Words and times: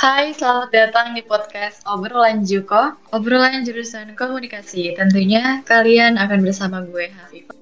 Hai, 0.00 0.32
selamat 0.32 0.72
datang 0.72 1.12
di 1.12 1.20
podcast 1.20 1.84
Obrolan 1.84 2.40
Juko, 2.40 2.96
obrolan 3.12 3.68
jurusan 3.68 4.16
komunikasi. 4.16 4.96
Tentunya 4.96 5.60
kalian 5.68 6.16
akan 6.16 6.40
bersama 6.40 6.80
gue, 6.88 7.12
Hafifah. 7.12 7.52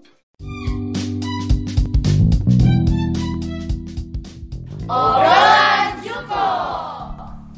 Obrolan 4.86 5.98
Juko. 5.98 6.46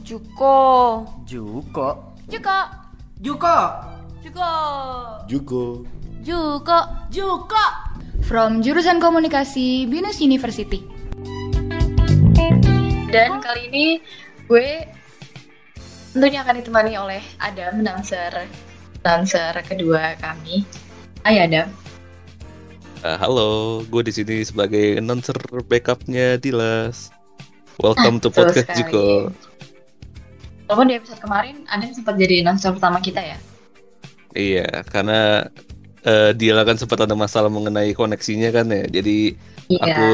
Juko. 0.01 0.57
Juko. 1.29 1.89
Juko. 2.25 2.59
Juko. 3.21 3.57
Juko. 4.25 4.53
Juko. 5.29 5.65
Juko. 6.25 6.79
Juko. 7.12 7.65
From 8.25 8.65
jurusan 8.65 8.97
komunikasi 8.97 9.85
Binus 9.85 10.25
University. 10.25 10.81
Dan 13.11 13.43
kali 13.45 13.67
ini 13.69 13.87
gue 14.51 14.82
tentunya 16.11 16.43
akan 16.43 16.59
ditemani 16.59 16.98
oleh 16.98 17.23
Adam, 17.38 17.87
announcer, 17.87 18.51
announcer 19.07 19.55
kedua 19.62 20.19
kami. 20.19 20.66
Hai 21.23 21.47
Adam. 21.47 21.70
Uh, 23.07 23.15
halo, 23.15 23.51
gue 23.87 24.02
di 24.02 24.10
sini 24.10 24.43
sebagai 24.43 24.98
announcer 24.98 25.38
backupnya 25.71 26.34
Dilas. 26.34 27.15
Welcome 27.79 28.19
to 28.19 28.34
Betul 28.34 28.51
podcast 28.51 28.66
sekali. 28.74 28.79
Juko. 28.91 29.07
Walaupun 30.66 30.87
di 30.91 30.95
episode 30.98 31.23
kemarin 31.23 31.62
Adam 31.71 31.95
sempat 31.95 32.19
jadi 32.19 32.43
announcer 32.43 32.74
pertama 32.74 32.98
kita 32.98 33.23
ya. 33.23 33.38
Iya, 34.35 34.82
karena 34.91 35.46
uh, 36.02 36.35
Dila 36.35 36.66
kan 36.66 36.74
sempat 36.74 36.98
ada 37.07 37.15
masalah 37.15 37.55
mengenai 37.55 37.95
koneksinya 37.95 38.51
kan 38.51 38.66
ya. 38.66 38.82
Jadi 38.98 39.38
Iya. 39.71 39.95
aku 39.95 40.10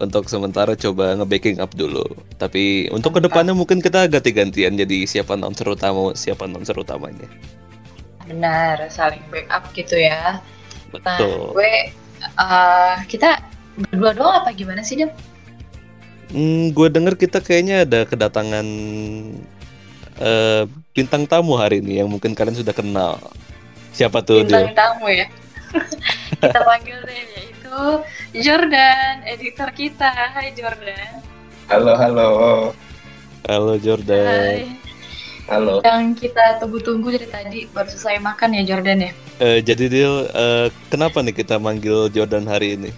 untuk 0.00 0.26
sementara 0.32 0.72
coba 0.72 1.12
nge-backing 1.20 1.60
up 1.60 1.76
dulu. 1.76 2.02
Tapi 2.40 2.88
untuk 2.88 3.20
ke 3.20 3.20
depannya 3.20 3.52
mungkin 3.52 3.84
kita 3.84 4.08
ganti-gantian 4.08 4.74
jadi 4.80 5.04
siapa 5.04 5.36
announcer 5.36 5.68
utama, 5.68 6.16
siapa 6.16 6.48
announcer 6.48 6.72
utamanya. 6.74 7.28
Benar, 8.24 8.88
saling 8.88 9.20
backup 9.28 9.68
gitu 9.76 10.00
ya. 10.00 10.40
Nah, 11.04 11.20
Betul. 11.20 11.52
gue 11.52 11.72
eh, 12.24 12.94
kita 13.12 13.44
berdua 13.92 14.12
doang 14.16 14.34
apa 14.40 14.50
gimana 14.56 14.80
sih, 14.80 14.96
Dem? 14.96 15.12
Hmm, 16.32 16.72
gue 16.72 16.88
denger 16.88 17.14
kita 17.20 17.44
kayaknya 17.44 17.84
ada 17.84 18.08
kedatangan 18.08 18.66
eh, 20.16 20.62
bintang 20.96 21.28
tamu 21.28 21.60
hari 21.60 21.84
ini 21.84 22.00
yang 22.00 22.08
mungkin 22.08 22.32
kalian 22.32 22.56
sudah 22.56 22.72
kenal. 22.72 23.20
Siapa 23.92 24.24
tuh 24.24 24.46
Bintang 24.48 24.72
Dil? 24.72 24.78
tamu 24.78 25.06
ya. 25.12 25.26
kita 26.40 26.60
panggil 26.66 26.98
deh 27.04 27.49
yaitu 27.70 28.02
Jordan, 28.42 29.14
editor 29.26 29.70
kita. 29.70 30.10
Hai 30.10 30.50
Jordan. 30.54 31.22
Halo, 31.70 31.94
halo, 31.94 32.26
Halo 33.46 33.74
Jordan. 33.78 34.26
Hai. 34.26 34.66
halo. 35.46 35.78
Yang 35.86 36.26
kita 36.26 36.58
tunggu-tunggu 36.58 37.14
dari 37.14 37.26
tadi 37.30 37.58
baru 37.70 37.86
selesai 37.86 38.18
makan 38.22 38.58
ya 38.58 38.62
Jordan 38.74 39.06
ya. 39.06 39.12
Eh, 39.38 39.58
jadi 39.62 39.84
Dil, 39.86 40.14
eh, 40.30 40.66
kenapa 40.90 41.22
nih 41.22 41.34
kita 41.34 41.62
manggil 41.62 42.10
Jordan 42.10 42.46
hari 42.46 42.74
ini? 42.74 42.90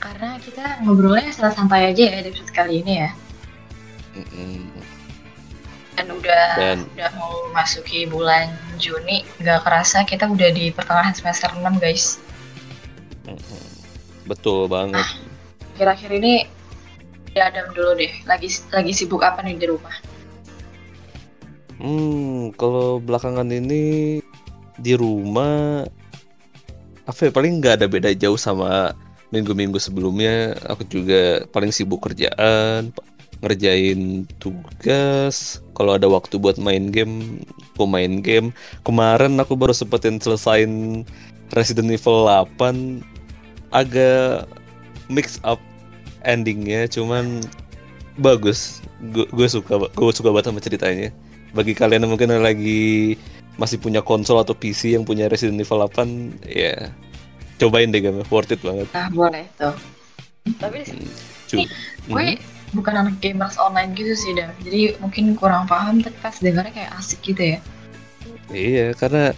Karena 0.00 0.40
kita 0.40 0.80
ngobrolnya 0.84 1.28
santai 1.32 1.92
aja 1.92 2.04
ya 2.08 2.18
di 2.24 2.28
episode 2.32 2.52
kali 2.52 2.80
ini 2.80 2.92
ya. 2.96 3.10
Mm-mm. 4.16 4.72
Dan 5.96 6.06
udah 6.16 6.44
Dan- 6.56 6.88
udah 6.96 7.10
mau 7.20 7.34
masuki 7.52 8.08
bulan 8.08 8.48
Juni, 8.80 9.26
nggak 9.42 9.68
kerasa 9.68 10.04
kita 10.08 10.24
udah 10.28 10.48
di 10.48 10.72
pertengahan 10.72 11.12
semester 11.12 11.52
6 11.56 11.76
guys. 11.76 12.16
Betul 14.28 14.68
banget. 14.68 15.04
Akhir-akhir 15.74 16.10
ini 16.20 16.44
ya 17.32 17.48
Adam 17.48 17.72
dulu 17.72 17.96
deh. 17.96 18.12
Lagi 18.28 18.52
lagi 18.70 18.92
sibuk 18.92 19.24
apa 19.24 19.40
nih 19.40 19.56
di 19.56 19.66
rumah? 19.68 19.94
Hmm, 21.78 22.50
kalau 22.58 22.98
belakangan 22.98 23.46
ini 23.54 24.18
di 24.78 24.92
rumah 24.98 25.86
apa 27.08 27.20
ya, 27.24 27.30
paling 27.32 27.62
nggak 27.62 27.82
ada 27.82 27.86
beda 27.88 28.10
jauh 28.12 28.36
sama 28.36 28.92
minggu-minggu 29.32 29.80
sebelumnya. 29.80 30.58
Aku 30.68 30.84
juga 30.84 31.46
paling 31.54 31.72
sibuk 31.72 32.04
kerjaan, 32.04 32.92
ngerjain 33.40 34.26
tugas. 34.42 35.62
Kalau 35.72 35.94
ada 35.94 36.10
waktu 36.10 36.36
buat 36.36 36.58
main 36.58 36.90
game, 36.90 37.40
aku 37.74 37.86
main 37.86 38.20
game. 38.20 38.50
Kemarin 38.82 39.38
aku 39.38 39.54
baru 39.54 39.72
sempetin 39.72 40.18
selesain 40.18 41.06
Resident 41.54 41.88
Evil 41.88 42.26
8 42.26 43.17
agak 43.70 44.48
mix 45.08 45.40
up 45.42 45.60
endingnya, 46.22 46.86
cuman 46.86 47.40
bagus. 48.16 48.80
Gue 49.14 49.46
suka, 49.46 49.78
gue 49.78 50.12
suka 50.12 50.28
banget 50.34 50.50
sama 50.50 50.58
ceritanya 50.58 51.08
bagi 51.50 51.72
kalian 51.72 52.04
yang 52.04 52.12
mungkin 52.12 52.34
lagi 52.34 53.14
masih 53.56 53.78
punya 53.78 54.02
konsol 54.02 54.38
atau 54.38 54.52
PC 54.52 54.94
yang 54.94 55.02
punya 55.02 55.26
Resident 55.26 55.58
Evil 55.58 55.86
8 55.86 56.44
ya 56.44 56.92
cobain 57.58 57.90
deh 57.90 57.98
game 57.98 58.22
worth 58.28 58.52
it 58.52 58.60
banget 58.60 58.86
Nah 58.92 59.08
boleh 59.10 59.48
tuh. 59.56 59.74
Tapi 60.60 60.84
Cu- 61.48 61.64
gue 62.06 62.24
Mhm. 62.36 62.76
bukan 62.76 62.94
anak 62.94 63.16
gamers 63.18 63.56
online 63.56 63.96
gitu 63.96 64.12
sih 64.12 64.36
Dam. 64.36 64.52
Jadi 64.60 64.94
mungkin 64.98 65.32
kurang 65.34 65.64
paham 65.64 65.98
tapi 65.98 66.14
pas 66.20 66.36
dengarnya 66.36 66.70
kayak 66.70 66.92
asik 66.98 67.22
gitu 67.24 67.56
ya. 67.56 67.58
iya 68.48 68.92
karena 68.92 69.32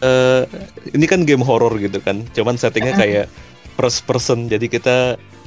eh, 0.00 0.42
ini 0.90 1.06
kan 1.06 1.22
game 1.22 1.42
horror 1.42 1.70
gitu 1.78 1.98
kan 1.98 2.22
cuman 2.30 2.54
settingnya 2.54 2.94
kayak 2.94 3.26
first 3.76 4.02
person 4.02 4.46
jadi 4.46 4.66
kita 4.66 4.96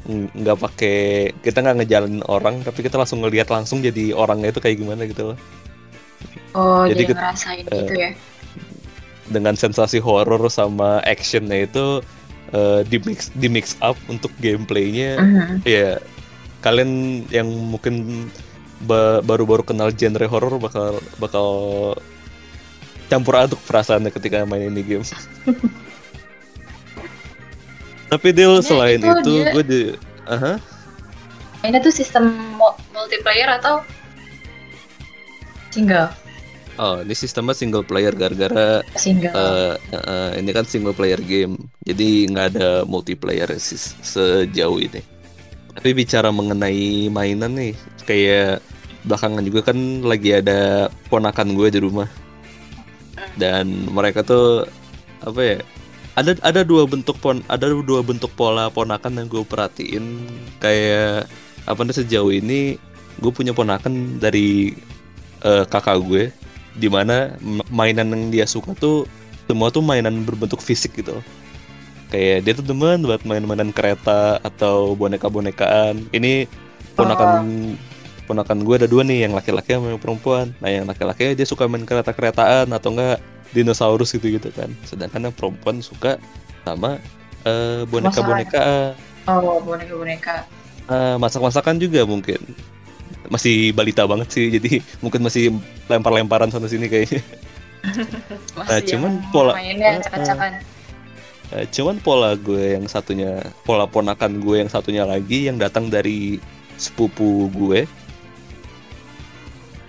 ng- 0.05 0.29
nggak 0.33 0.57
pakai 0.59 0.97
kita 1.39 1.59
nggak 1.59 1.77
ngejalanin 1.79 2.23
orang 2.25 2.61
tapi 2.61 2.79
kita 2.79 2.95
langsung 2.95 3.19
ngelihat 3.19 3.49
langsung 3.49 3.79
jadi 3.79 4.13
orangnya 4.13 4.49
itu 4.49 4.59
kayak 4.59 4.77
gimana 4.77 5.03
gitu 5.03 5.33
loh 5.33 5.37
Oh 6.51 6.83
Jadi 6.83 6.93
jadi, 6.95 7.03
ket- 7.05 7.17
ngerasain 7.17 7.59
eh, 7.61 7.73
gitu 7.75 7.93
ya. 7.95 8.11
dengan 9.27 9.53
sensasi 9.53 9.97
horror 9.97 10.49
sama 10.49 10.97
actionnya 11.01 11.63
itu 11.63 12.01
eh, 12.49 12.81
di 12.83 12.97
mix 12.99 13.29
di 13.31 13.47
mix 13.47 13.77
up 13.79 13.93
untuk 14.05 14.33
gameplaynya 14.35 15.11
Mhm. 15.15 15.53
ya 15.63 16.01
kalian 16.59 16.91
yang 17.29 17.45
mungkin 17.47 18.25
ba- 18.81 19.21
baru-baru 19.21 19.61
kenal 19.63 19.91
genre 19.91 20.25
horror 20.25 20.57
bakal 20.57 20.91
bakal 21.17 21.47
campur 23.07 23.35
aduk 23.39 23.59
perasaannya 23.63 24.09
ketika 24.09 24.43
main 24.43 24.67
ini 24.67 24.81
game. 24.81 25.05
Tapi 28.09 28.27
Ini 28.33 28.65
selain 28.65 28.99
itu 28.99 29.09
itu 29.13 29.31
dia- 29.37 29.53
gue 29.53 29.63
di 29.63 29.81
Aha. 30.25 30.53
Ini 31.59 31.77
tuh 31.79 31.91
sistem 31.91 32.25
mu- 32.55 32.77
multiplayer 32.89 33.49
atau 33.51 33.83
single? 35.69 36.09
Oh, 36.79 37.03
ini 37.03 37.11
sistemnya 37.11 37.51
single 37.51 37.83
player 37.83 38.15
gara-gara 38.15 38.79
Single. 38.95 39.35
eh, 39.35 39.75
eh, 39.91 40.29
ini 40.39 40.49
kan 40.49 40.63
single 40.63 40.95
player 40.95 41.19
game. 41.19 41.59
Jadi 41.83 42.23
nggak 42.25 42.55
ada 42.55 42.69
multiplayer 42.87 43.51
sih 43.59 43.75
sejauh 43.99 44.79
ini. 44.79 45.03
Tapi 45.75 45.89
bicara 45.91 46.31
mengenai 46.31 47.11
mainan 47.11 47.51
nih, 47.51 47.75
kayak 48.07 48.63
belakangan 49.03 49.43
juga 49.43 49.69
kan 49.69 49.77
lagi 50.01 50.39
ada 50.39 50.87
ponakan 51.11 51.51
gue 51.51 51.67
di 51.67 51.79
rumah. 51.83 52.07
Dan 53.35 53.91
mereka 53.91 54.23
tuh 54.23 54.63
apa 55.19 55.41
ya? 55.43 55.57
Ada 56.17 56.35
ada 56.41 56.61
dua 56.65 56.89
bentuk 56.89 57.17
pon 57.21 57.41
ada 57.47 57.69
dua 57.69 58.01
bentuk 58.01 58.33
pola 58.33 58.67
ponakan 58.69 59.23
yang 59.23 59.27
gue 59.29 59.43
perhatiin. 59.45 60.25
Kayak 60.61 61.29
apa 61.69 61.79
nih 61.85 61.95
sejauh 62.01 62.33
ini 62.33 62.81
gue 63.19 63.31
punya 63.31 63.53
ponakan 63.53 64.17
dari 64.17 64.73
eh, 65.43 65.63
kakak 65.67 66.01
gue 66.03 66.33
di 66.79 66.87
mana 66.87 67.35
ma- 67.43 67.67
mainan 67.69 68.09
yang 68.09 68.23
dia 68.31 68.45
suka 68.47 68.71
tuh 68.75 69.03
semua 69.49 69.73
tuh 69.73 69.81
mainan 69.81 70.23
berbentuk 70.23 70.61
fisik 70.61 70.97
gitu. 70.99 71.19
Kayak 72.09 72.37
dia 72.41 72.53
tuh 72.57 72.65
demen 72.65 73.05
buat 73.05 73.21
main-mainan 73.21 73.69
kereta 73.69 74.41
atau 74.41 74.97
boneka-bonekaan. 74.97 76.09
Ini 76.09 76.49
ponakan 76.97 77.45
ponakan 78.25 78.61
gue 78.61 78.75
ada 78.81 78.87
dua 78.89 79.01
nih 79.05 79.29
yang 79.29 79.33
laki-laki 79.37 79.77
sama 79.77 79.93
yang 79.93 80.01
perempuan. 80.01 80.53
Nah 80.57 80.69
yang 80.73 80.85
laki-laki 80.89 81.37
dia 81.37 81.45
suka 81.45 81.69
main 81.69 81.85
kereta-keretaan 81.85 82.69
atau 82.69 82.89
enggak 82.93 83.21
dinosaurus 83.51 84.13
gitu 84.13 84.29
gitu 84.29 84.49
kan. 84.51 84.69
Sedangkan 84.83 85.29
yang 85.29 85.35
perempuan 85.35 85.79
suka 85.79 86.17
sama 86.63 86.97
eh, 87.43 87.81
boneka-bonekaan 87.87 88.93
Oh 89.27 89.61
boneka-boneka. 89.61 90.45
Eh, 90.89 91.15
masak-masakan 91.21 91.77
juga 91.77 92.01
mungkin. 92.01 92.41
Masih 93.29 93.69
balita 93.77 94.09
banget 94.09 94.33
sih 94.33 94.49
jadi 94.49 94.81
mungkin 95.05 95.21
masih 95.21 95.53
lempar-lemparan 95.85 96.49
sana 96.49 96.65
sini 96.65 96.89
kayaknya. 96.89 97.21
Masih 98.57 98.67
Nah, 98.67 98.75
yang 98.75 98.87
cuman 98.89 99.11
pola- 99.31 99.55
mainnya 99.55 99.89
acak-acakan. 100.01 100.51
Eh, 101.49 101.65
cuman 101.73 101.95
pola 102.03 102.35
gue 102.35 102.77
yang 102.77 102.85
satunya, 102.85 103.39
pola 103.63 103.89
ponakan 103.89 104.37
gue 104.43 104.61
yang 104.61 104.69
satunya 104.69 105.07
lagi 105.07 105.47
yang 105.49 105.57
datang 105.57 105.89
dari 105.89 106.37
sepupu 106.75 107.47
gue, 107.49 107.87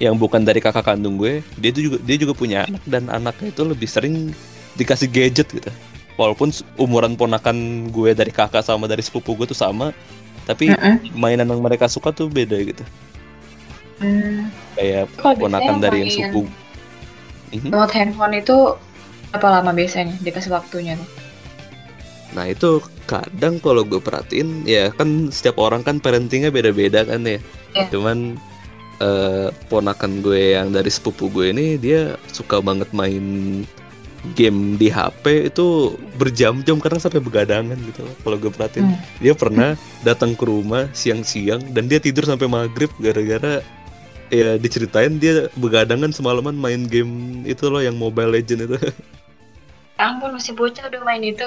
yang 0.01 0.17
bukan 0.17 0.41
dari 0.43 0.65
kakak 0.65 0.89
kandung 0.89 1.21
gue, 1.21 1.45
dia 1.61 1.71
itu 1.71 1.93
juga 1.93 1.97
dia 2.01 2.17
juga 2.17 2.33
punya 2.33 2.65
anak 2.65 2.83
dan 2.89 3.05
anaknya 3.13 3.53
itu 3.53 3.63
lebih 3.63 3.85
sering 3.85 4.33
dikasih 4.75 5.13
gadget 5.13 5.53
gitu. 5.53 5.69
Walaupun 6.17 6.51
umuran 6.81 7.15
ponakan 7.21 7.89
gue 7.93 8.17
dari 8.17 8.33
kakak 8.33 8.65
sama 8.65 8.89
dari 8.89 9.05
sepupu 9.05 9.37
gue 9.37 9.53
tuh 9.53 9.57
sama, 9.57 9.93
tapi 10.49 10.73
Mm-mm. 10.73 11.13
mainan 11.13 11.47
yang 11.47 11.61
mereka 11.61 11.85
suka 11.87 12.17
tuh 12.17 12.33
beda 12.33 12.57
gitu. 12.65 12.85
Hmm, 14.01 14.49
kayak 14.81 15.13
Kalau 15.21 15.37
ponakan 15.37 15.77
dari 15.85 16.09
yang 16.09 16.33
Mhm. 17.51 17.69
download 17.69 17.93
handphone 17.93 18.35
itu 18.39 18.57
berapa 19.35 19.61
lama 19.61 19.71
biasanya 19.77 20.17
dikasih 20.23 20.51
waktunya 20.55 20.97
tuh? 20.97 21.09
Nah 22.31 22.47
itu 22.47 22.81
kadang 23.11 23.59
kalau 23.59 23.83
gue 23.83 23.99
perhatiin 23.99 24.63
ya 24.65 24.95
kan 24.95 25.29
setiap 25.35 25.59
orang 25.59 25.83
kan 25.83 25.99
parentingnya 25.99 26.55
beda-beda 26.55 27.03
kan 27.05 27.27
ya. 27.27 27.43
Iya. 27.75 27.87
Cuman 27.91 28.39
eh, 29.01 29.49
ponakan 29.67 30.21
gue 30.21 30.55
yang 30.55 30.71
dari 30.71 30.89
sepupu 30.89 31.33
gue 31.33 31.51
ini 31.51 31.67
dia 31.77 32.15
suka 32.31 32.61
banget 32.61 32.93
main 32.93 33.65
game 34.37 34.77
di 34.77 34.93
HP 34.93 35.49
itu 35.49 35.97
berjam-jam 36.21 36.77
kadang 36.77 37.01
sampai 37.01 37.25
begadangan 37.25 37.81
gitu 37.81 38.05
loh. 38.05 38.13
Kalau 38.21 38.37
gue 38.37 38.53
perhatiin 38.53 38.85
Hmm. 38.85 39.01
dia 39.17 39.33
pernah 39.33 39.73
datang 40.05 40.37
ke 40.37 40.45
rumah 40.45 40.93
siang-siang 40.93 41.73
dan 41.73 41.89
dia 41.89 41.97
tidur 41.97 42.29
sampai 42.29 42.45
maghrib 42.45 42.93
gara-gara 43.01 43.65
ya 44.31 44.61
diceritain 44.61 45.17
dia 45.17 45.49
begadangan 45.57 46.13
semalaman 46.13 46.55
main 46.55 46.85
game 46.87 47.43
itu 47.43 47.67
loh 47.67 47.81
yang 47.81 47.97
Mobile 47.97 48.31
Legend 48.31 48.69
itu. 48.69 48.77
Ya 50.01 50.17
ampun 50.17 50.33
masih 50.33 50.57
bocah 50.57 50.89
udah 50.89 51.05
main 51.05 51.21
itu. 51.21 51.45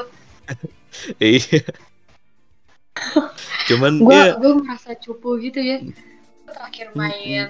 Iya. 1.17 1.65
Cuman 3.69 3.97
Gue 3.97 4.13
dia 4.13 4.37
gue 4.37 4.53
merasa 4.61 4.93
cupu 4.93 5.41
gitu 5.41 5.57
ya. 5.57 5.81
Terakhir 6.53 6.87
main 6.93 7.49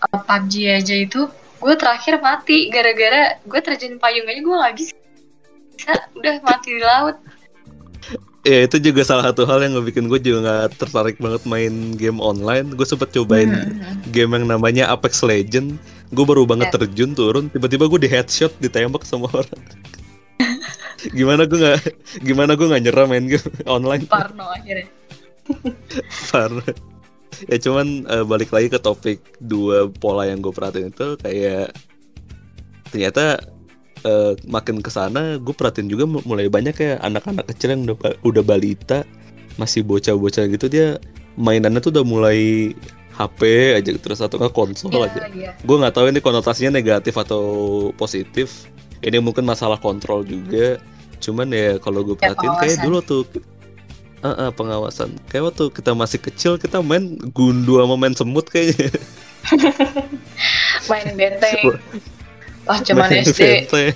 uh, 0.00 0.20
PUBG 0.20 0.54
aja 0.70 0.94
itu, 0.94 1.26
gue 1.58 1.74
terakhir 1.74 2.18
mati 2.18 2.70
gara-gara 2.70 3.38
gue 3.40 3.60
terjun 3.60 3.98
payung 3.98 4.24
aja 4.24 4.40
gue 4.40 4.54
nggak 4.54 4.74
bisa. 4.74 4.92
Udah 6.14 6.34
mati 6.40 6.68
di 6.70 6.82
laut. 6.82 7.16
Ya 8.44 8.68
itu 8.68 8.76
juga 8.76 9.00
salah 9.02 9.32
satu 9.32 9.48
hal 9.48 9.64
yang 9.64 9.72
ngebikin 9.74 10.04
gue 10.04 10.20
juga 10.20 10.38
nggak 10.44 10.76
tertarik 10.76 11.16
banget 11.16 11.42
main 11.48 11.96
game 11.96 12.20
online. 12.20 12.76
Gue 12.76 12.84
sempet 12.84 13.08
cobain 13.10 13.48
Hmm. 13.48 14.04
game 14.12 14.36
yang 14.36 14.44
namanya 14.46 14.92
Apex 14.92 15.24
Legend. 15.24 15.80
Gue 16.12 16.24
baru 16.28 16.44
banget 16.44 16.68
Ya. 16.68 16.76
terjun 16.76 17.16
turun, 17.16 17.48
tiba-tiba 17.48 17.88
gue 17.88 18.00
di 18.04 18.10
headshot 18.12 18.52
ditembak 18.60 19.02
sama 19.02 19.32
orang. 19.32 19.60
gimana 21.16 21.44
gue 21.44 21.56
nggak 21.56 21.80
gimana 22.20 22.52
gue 22.54 22.64
nggak 22.64 22.82
nyerah 22.84 23.04
main 23.04 23.26
game 23.28 23.48
online 23.76 24.04
Parno 24.08 24.44
akhirnya. 24.48 24.88
Parah. 26.28 26.64
ya 27.50 27.56
cuman 27.58 27.86
eh, 28.04 28.24
balik 28.24 28.50
lagi 28.50 28.68
ke 28.68 28.78
topik 28.78 29.18
dua 29.38 29.86
pola 29.88 30.24
yang 30.24 30.40
gue 30.40 30.50
perhatiin 30.50 30.90
itu 30.90 31.16
kayak 31.18 31.74
ternyata 32.88 33.40
eh, 34.02 34.32
makin 34.46 34.78
ke 34.78 34.90
sana 34.90 35.36
gue 35.36 35.54
perhatiin 35.54 35.88
juga 35.88 36.04
mu- 36.06 36.24
mulai 36.24 36.46
banyak 36.46 36.76
ya 36.76 36.92
anak-anak 37.02 37.50
kecil 37.54 37.74
yang 37.74 37.82
udah 37.86 37.96
udah 38.22 38.42
balita 38.42 39.02
masih 39.54 39.86
bocah-bocah 39.86 40.50
gitu 40.50 40.66
dia 40.66 40.98
mainannya 41.34 41.78
tuh 41.78 41.90
udah 41.94 42.06
mulai 42.06 42.70
HP 43.14 43.40
aja 43.78 43.94
terus 43.94 44.18
atau 44.18 44.42
nggak 44.42 44.50
konsol 44.50 44.90
aja. 44.98 45.30
Iya, 45.30 45.30
iya. 45.30 45.50
gue 45.54 45.76
nggak 45.78 45.94
tahu 45.94 46.10
ini 46.10 46.18
konotasinya 46.18 46.74
negatif 46.74 47.14
atau 47.14 47.42
positif 47.94 48.66
ini 49.06 49.22
mungkin 49.22 49.46
masalah 49.46 49.78
kontrol 49.78 50.26
juga. 50.26 50.82
Cuman 51.22 51.46
ya 51.54 51.78
kalau 51.78 52.02
gue 52.02 52.18
Ya, 52.18 52.34
perhatiin 52.34 52.54
kayak 52.58 52.78
dulu 52.82 52.98
tuh 53.06 53.22
Eh, 54.24 54.48
eh, 54.48 54.50
pengawasan 54.56 55.20
kayak 55.28 55.52
waktu 55.52 55.64
kita 55.68 55.92
masih 55.92 56.16
kecil 56.16 56.56
kita 56.56 56.80
main 56.80 57.20
gundu 57.36 57.76
sama 57.76 57.92
main 58.00 58.16
semut 58.16 58.48
kayaknya 58.48 58.88
Main 60.90 61.12
benteng. 61.16 61.76
Wah 62.64 62.80
cuman 62.80 63.08
Main 63.12 63.24
SD. 63.24 63.68
benteng. 63.68 63.92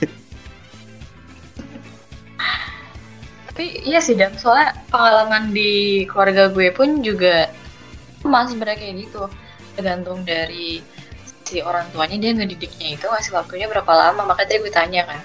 Tapi 3.48 3.64
iya 3.88 3.98
sih 3.98 4.14
Dam, 4.14 4.36
soalnya 4.38 4.76
pengalaman 4.92 5.50
di 5.50 6.04
keluarga 6.06 6.52
gue 6.52 6.70
pun 6.76 7.00
juga 7.00 7.48
sama 8.20 8.46
sebenarnya 8.46 8.78
kayak 8.84 8.94
gitu. 9.08 9.24
Tergantung 9.74 10.22
dari 10.28 10.84
si 11.48 11.64
orang 11.64 11.88
tuanya 11.96 12.20
dia 12.20 12.36
ngedidiknya 12.36 13.00
itu 13.00 13.04
ngasih 13.08 13.32
waktunya 13.32 13.66
berapa 13.66 13.88
lama. 13.88 14.28
Makanya 14.28 14.48
tadi 14.52 14.60
gue 14.60 14.72
tanya 14.72 15.02
kan. 15.08 15.20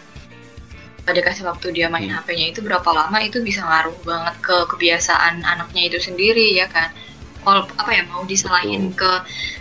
Dia 1.03 1.19
kasih 1.19 1.43
waktu 1.43 1.75
dia 1.75 1.91
main 1.91 2.07
Hmm. 2.07 2.23
HP-nya 2.23 2.55
itu 2.55 2.63
berapa 2.63 2.87
lama 2.87 3.19
itu 3.19 3.43
bisa 3.43 3.59
ngaruh 3.67 3.95
banget 4.07 4.35
ke 4.39 4.55
kebiasaan 4.71 5.43
anaknya 5.43 5.91
itu 5.91 5.99
sendiri 5.99 6.55
ya 6.55 6.71
kan. 6.71 6.95
Kalau 7.43 7.67
apa 7.67 7.91
ya 7.91 8.07
mau 8.07 8.23
disalahin 8.23 8.95
ke 8.95 9.11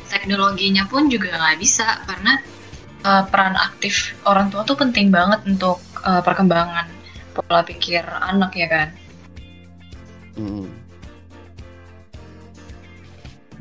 teknologinya 0.06 0.86
pun 0.86 1.10
juga 1.10 1.34
nggak 1.34 1.58
bisa 1.58 1.98
karena 2.06 2.38
uh, 3.02 3.26
peran 3.26 3.58
aktif 3.58 4.14
orang 4.22 4.54
tua 4.54 4.62
tuh 4.62 4.78
penting 4.78 5.10
banget 5.10 5.42
untuk 5.50 5.82
uh, 6.06 6.22
perkembangan 6.22 6.86
pola 7.34 7.66
pikir 7.66 8.06
anak 8.06 8.54
ya 8.54 8.68
kan. 8.70 8.88
Hmm. 10.38 10.70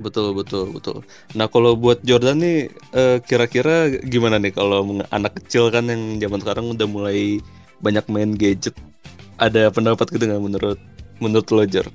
Betul 0.01 0.33
betul 0.33 0.73
betul. 0.73 1.05
Nah 1.37 1.45
kalau 1.45 1.77
buat 1.77 2.01
Jordan 2.01 2.41
nih 2.41 2.73
eh, 2.73 3.17
kira-kira 3.21 3.85
gimana 4.01 4.41
nih 4.41 4.49
kalau 4.49 4.81
anak 5.13 5.37
kecil 5.37 5.69
kan 5.69 5.85
yang 5.85 6.17
zaman 6.17 6.41
sekarang 6.41 6.65
udah 6.73 6.87
mulai 6.89 7.37
banyak 7.81 8.05
main 8.07 8.31
gadget. 8.37 8.77
Ada 9.41 9.73
pendapat 9.73 10.07
gitu 10.13 10.23
nggak 10.29 10.41
menurut 10.41 10.79
menurut 11.17 11.47
lo 11.49 11.65
Jor? 11.65 11.87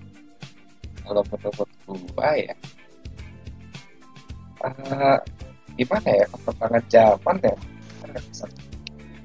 Kalau 1.06 1.23
menurut 1.31 1.71
gua 1.87 2.31
ya, 2.35 2.55
eh, 4.67 5.19
gimana 5.79 6.09
ya 6.11 6.25
perkembangan 6.31 6.83
zaman 6.91 7.37
ya. 7.43 7.55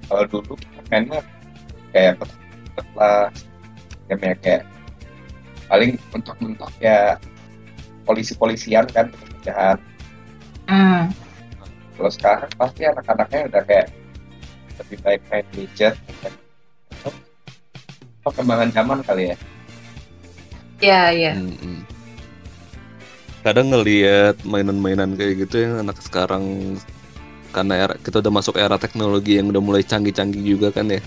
Kalau 0.05 0.23
dulu 0.27 0.53
mainnya 0.91 1.19
kayak 1.95 2.21
game 4.11 4.23
ya 4.27 4.35
kayak 4.43 4.63
paling 5.71 5.95
untuk-untuk 6.11 6.71
ya 6.83 7.15
polisi-polisian 8.03 8.85
kan 8.91 9.07
penjahat. 9.07 9.79
Hmm. 10.67 11.07
Kalau 11.95 12.11
sekarang 12.11 12.51
pasti 12.59 12.81
anak-anaknya 12.83 13.39
udah 13.47 13.63
kayak 13.63 13.87
lebih 14.83 14.97
baik 15.05 15.21
main 15.31 15.45
gadget. 15.55 15.95
Kan. 18.31 18.47
Perkembangan 18.47 18.69
zaman 18.71 18.97
kali 19.03 19.23
ya. 19.29 19.37
Ya 20.81 21.01
ya. 21.11 21.31
Mm-mm. 21.37 21.85
Kadang 23.43 23.73
ngelihat 23.73 24.39
mainan-mainan 24.47 25.13
kayak 25.19 25.45
gitu 25.45 25.65
yang 25.67 25.83
anak 25.83 25.99
sekarang 25.99 26.77
karena 27.51 27.89
era, 27.89 27.93
kita 27.99 28.23
udah 28.23 28.33
masuk 28.33 28.55
era 28.55 28.79
teknologi 28.79 29.35
yang 29.35 29.51
udah 29.51 29.59
mulai 29.59 29.83
canggih-canggih 29.83 30.41
juga 30.55 30.71
kan 30.71 30.87
ya. 30.87 31.01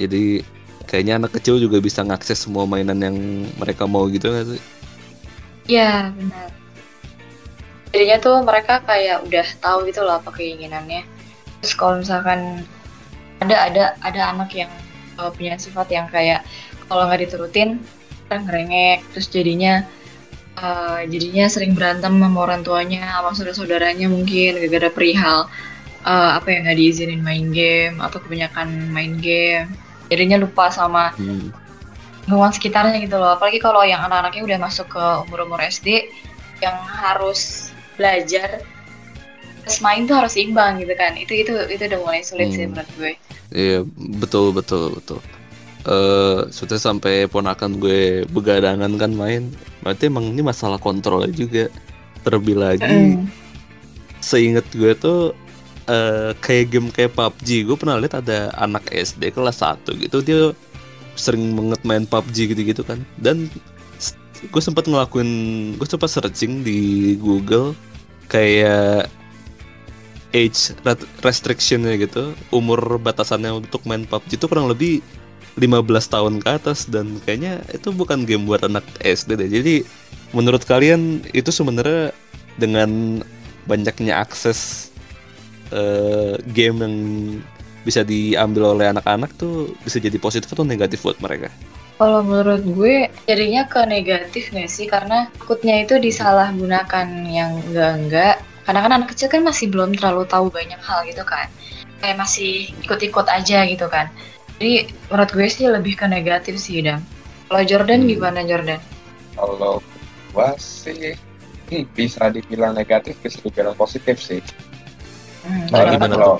Jadi 0.00 0.40
kayaknya 0.86 1.20
anak 1.20 1.36
kecil 1.36 1.58
juga 1.60 1.82
bisa 1.82 2.06
ngakses 2.06 2.46
semua 2.46 2.64
mainan 2.64 2.96
yang 3.02 3.16
mereka 3.60 3.84
mau 3.84 4.06
gitu 4.08 4.30
nggak 4.30 4.56
sih? 4.56 4.62
Ya 5.66 6.14
benar. 6.14 6.48
Jadinya 7.90 8.16
tuh 8.22 8.36
mereka 8.46 8.74
kayak 8.86 9.26
udah 9.26 9.46
tahu 9.58 9.90
gitu 9.90 10.06
loh 10.06 10.22
apa 10.22 10.30
keinginannya. 10.30 11.02
Terus 11.62 11.74
kalau 11.74 11.98
misalkan 11.98 12.62
ada 13.42 13.56
ada 13.68 13.84
ada 14.06 14.20
anak 14.32 14.54
yang 14.54 14.70
uh, 15.18 15.30
punya 15.32 15.56
sifat 15.56 15.88
yang 15.90 16.06
kayak 16.08 16.44
kalau 16.88 17.06
nggak 17.08 17.26
diturutin 17.28 17.80
kan 18.26 18.42
ngerengek 18.46 19.06
terus 19.14 19.30
jadinya 19.30 19.86
uh, 20.58 21.00
jadinya 21.06 21.46
sering 21.46 21.72
berantem 21.74 22.10
sama 22.16 22.38
orang 22.42 22.62
tuanya 22.66 23.06
sama 23.14 23.30
saudara-saudaranya 23.34 24.06
mungkin 24.10 24.58
gara-gara 24.58 24.90
perihal 24.90 25.46
uh, 26.02 26.30
apa 26.38 26.48
yang 26.50 26.66
nggak 26.66 26.78
diizinin 26.78 27.22
main 27.22 27.50
game 27.50 27.98
atau 28.02 28.18
kebanyakan 28.18 28.90
main 28.90 29.18
game 29.18 29.70
jadinya 30.10 30.38
lupa 30.38 30.70
sama 30.70 31.10
Hmm. 31.18 31.50
lingkungan 32.26 32.50
sekitarnya 32.50 32.98
gitu 33.06 33.22
loh 33.22 33.38
apalagi 33.38 33.62
kalau 33.62 33.86
yang 33.86 34.02
anak-anaknya 34.02 34.42
udah 34.42 34.58
masuk 34.58 34.90
ke 34.90 35.04
umur-umur 35.26 35.62
SD 35.62 36.10
yang 36.58 36.74
harus 36.82 37.70
belajar 37.94 38.66
terus 39.62 39.78
main 39.78 40.06
tuh 40.06 40.18
harus 40.18 40.34
imbang 40.34 40.82
gitu 40.82 40.94
kan 40.98 41.14
itu 41.14 41.30
itu 41.38 41.54
itu 41.70 41.82
udah 41.86 42.00
mulai 42.02 42.22
sulit 42.26 42.50
sih 42.50 42.66
Hmm. 42.66 42.74
menurut 42.74 42.90
gue 42.98 43.12
Iya 43.54 43.86
betul 44.18 44.50
betul 44.50 44.94
betul. 44.96 45.20
Eh 45.86 46.50
sudah 46.50 46.78
sampai 46.78 47.30
ponakan 47.30 47.78
gue 47.78 48.26
begadangan 48.30 48.90
kan 48.98 49.12
main. 49.14 49.50
Berarti 49.82 50.10
emang 50.10 50.34
ini 50.34 50.42
masalah 50.42 50.78
kontrol 50.82 51.26
juga. 51.30 51.70
Terlebih 52.26 52.58
lagi 52.58 52.82
Mm. 52.82 53.30
seinget 54.18 54.66
gue 54.74 54.98
tuh 54.98 55.30
eh 55.86 56.34
kayak 56.42 56.66
game 56.74 56.88
kayak 56.90 57.14
PUBG 57.14 57.62
gue 57.62 57.76
pernah 57.78 57.94
lihat 57.94 58.18
ada 58.18 58.50
anak 58.58 58.90
SD 58.90 59.30
kelas 59.30 59.62
1 59.62 59.86
gitu 60.02 60.18
dia 60.18 60.50
sering 61.14 61.54
banget 61.54 61.80
main 61.86 62.02
PUBG 62.02 62.50
gitu-gitu 62.50 62.82
kan 62.82 62.98
dan 63.22 63.46
gue 64.42 64.62
sempat 64.62 64.90
ngelakuin 64.90 65.30
gue 65.78 65.86
sempat 65.86 66.10
searching 66.10 66.66
di 66.66 67.14
Google 67.22 67.78
kayak 68.26 69.06
age 70.36 70.76
restrictionnya 71.24 71.96
gitu 71.96 72.36
umur 72.52 73.00
batasannya 73.00 73.64
untuk 73.64 73.80
main 73.88 74.04
PUBG 74.04 74.36
itu 74.36 74.44
kurang 74.44 74.68
lebih 74.68 75.00
15 75.56 76.12
tahun 76.12 76.34
ke 76.44 76.48
atas 76.52 76.84
dan 76.84 77.16
kayaknya 77.24 77.64
itu 77.72 77.88
bukan 77.88 78.28
game 78.28 78.44
buat 78.44 78.60
anak 78.60 78.84
SD 79.00 79.40
deh. 79.40 79.48
Jadi 79.48 79.74
menurut 80.36 80.68
kalian 80.68 81.24
itu 81.32 81.48
sebenarnya 81.48 82.12
dengan 82.60 83.24
banyaknya 83.64 84.20
akses 84.20 84.92
eh, 85.72 86.36
game 86.52 86.84
yang 86.84 86.96
bisa 87.88 88.04
diambil 88.04 88.76
oleh 88.76 88.92
anak-anak 88.92 89.32
tuh 89.40 89.72
bisa 89.80 89.96
jadi 89.96 90.20
positif 90.20 90.52
atau 90.52 90.66
negatif 90.66 91.00
buat 91.06 91.16
mereka? 91.24 91.48
Kalau 91.96 92.20
menurut 92.20 92.60
gue 92.60 93.08
jadinya 93.24 93.64
ke 93.64 93.80
negatif 93.88 94.52
nggak 94.52 94.68
sih? 94.68 94.84
Karena 94.84 95.32
takutnya 95.40 95.80
itu 95.80 95.96
disalahgunakan 95.96 97.08
yang 97.24 97.56
enggak-enggak 97.72 98.44
karena 98.66 98.82
kan 98.82 98.92
anak 98.98 99.08
kecil 99.14 99.30
kan 99.30 99.46
masih 99.46 99.70
belum 99.70 99.94
terlalu 99.94 100.26
tahu 100.26 100.50
banyak 100.50 100.78
hal 100.82 101.06
gitu 101.06 101.22
kan 101.22 101.46
kayak 102.02 102.18
masih 102.18 102.74
ikut-ikut 102.82 103.26
aja 103.30 103.64
gitu 103.64 103.86
kan 103.86 104.10
jadi 104.58 104.90
menurut 105.08 105.30
gue 105.30 105.46
sih 105.48 105.70
lebih 105.70 105.94
ke 105.96 106.06
negatif 106.10 106.58
sih 106.58 106.82
dam 106.82 107.00
kalau 107.46 107.62
Jordan 107.62 108.02
Hmm. 108.04 108.10
gimana 108.10 108.40
Jordan 108.42 108.80
Kalau 109.36 109.78
gua 110.32 110.56
sih 110.56 111.12
hmm, 111.68 111.84
bisa 111.92 112.28
dibilang 112.32 112.72
negatif, 112.72 113.16
bisa 113.20 113.38
dibilang 113.44 113.76
positif 113.76 114.16
sih. 114.16 114.40
hmm, 115.44 115.70
Nah, 115.70 115.84
Soalnya 115.84 115.92
gimana 116.00 116.14
kalau 116.16 116.34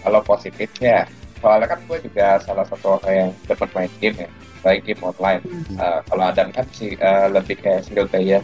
kalau 0.00 0.20
positifnya, 0.24 1.04
soalnya 1.44 1.68
kan 1.68 1.80
gue 1.84 1.98
juga 2.00 2.40
salah 2.40 2.64
satu 2.64 2.96
orang 2.96 3.12
yang 3.12 3.30
dapat 3.44 3.68
main 3.76 3.92
game 4.00 4.16
ya, 4.24 4.30
baik 4.64 4.88
game 4.88 5.02
online. 5.04 5.42
Hmm. 5.44 5.76
Uh, 5.76 6.00
kalau 6.08 6.24
Adam 6.32 6.48
kan 6.48 6.66
sih 6.72 6.96
uh, 6.96 7.28
lebih 7.28 7.60
kayak 7.60 7.84
single 7.84 8.08
player. 8.08 8.40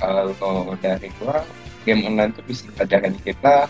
Kalau 0.00 0.32
dari 0.80 1.08
gua, 1.20 1.44
game 1.88 2.04
online 2.04 2.36
tuh 2.36 2.44
bisa 2.44 2.68
ngajarin 2.76 3.16
kita 3.24 3.64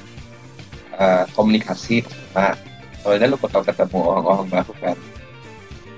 uh, 0.99 1.25
komunikasi. 1.39 2.03
Nah, 2.35 2.59
soalnya 3.07 3.31
lu 3.31 3.39
bakal 3.39 3.63
ketemu 3.63 3.99
orang-orang 4.03 4.47
baru 4.51 4.73
kan. 4.83 4.97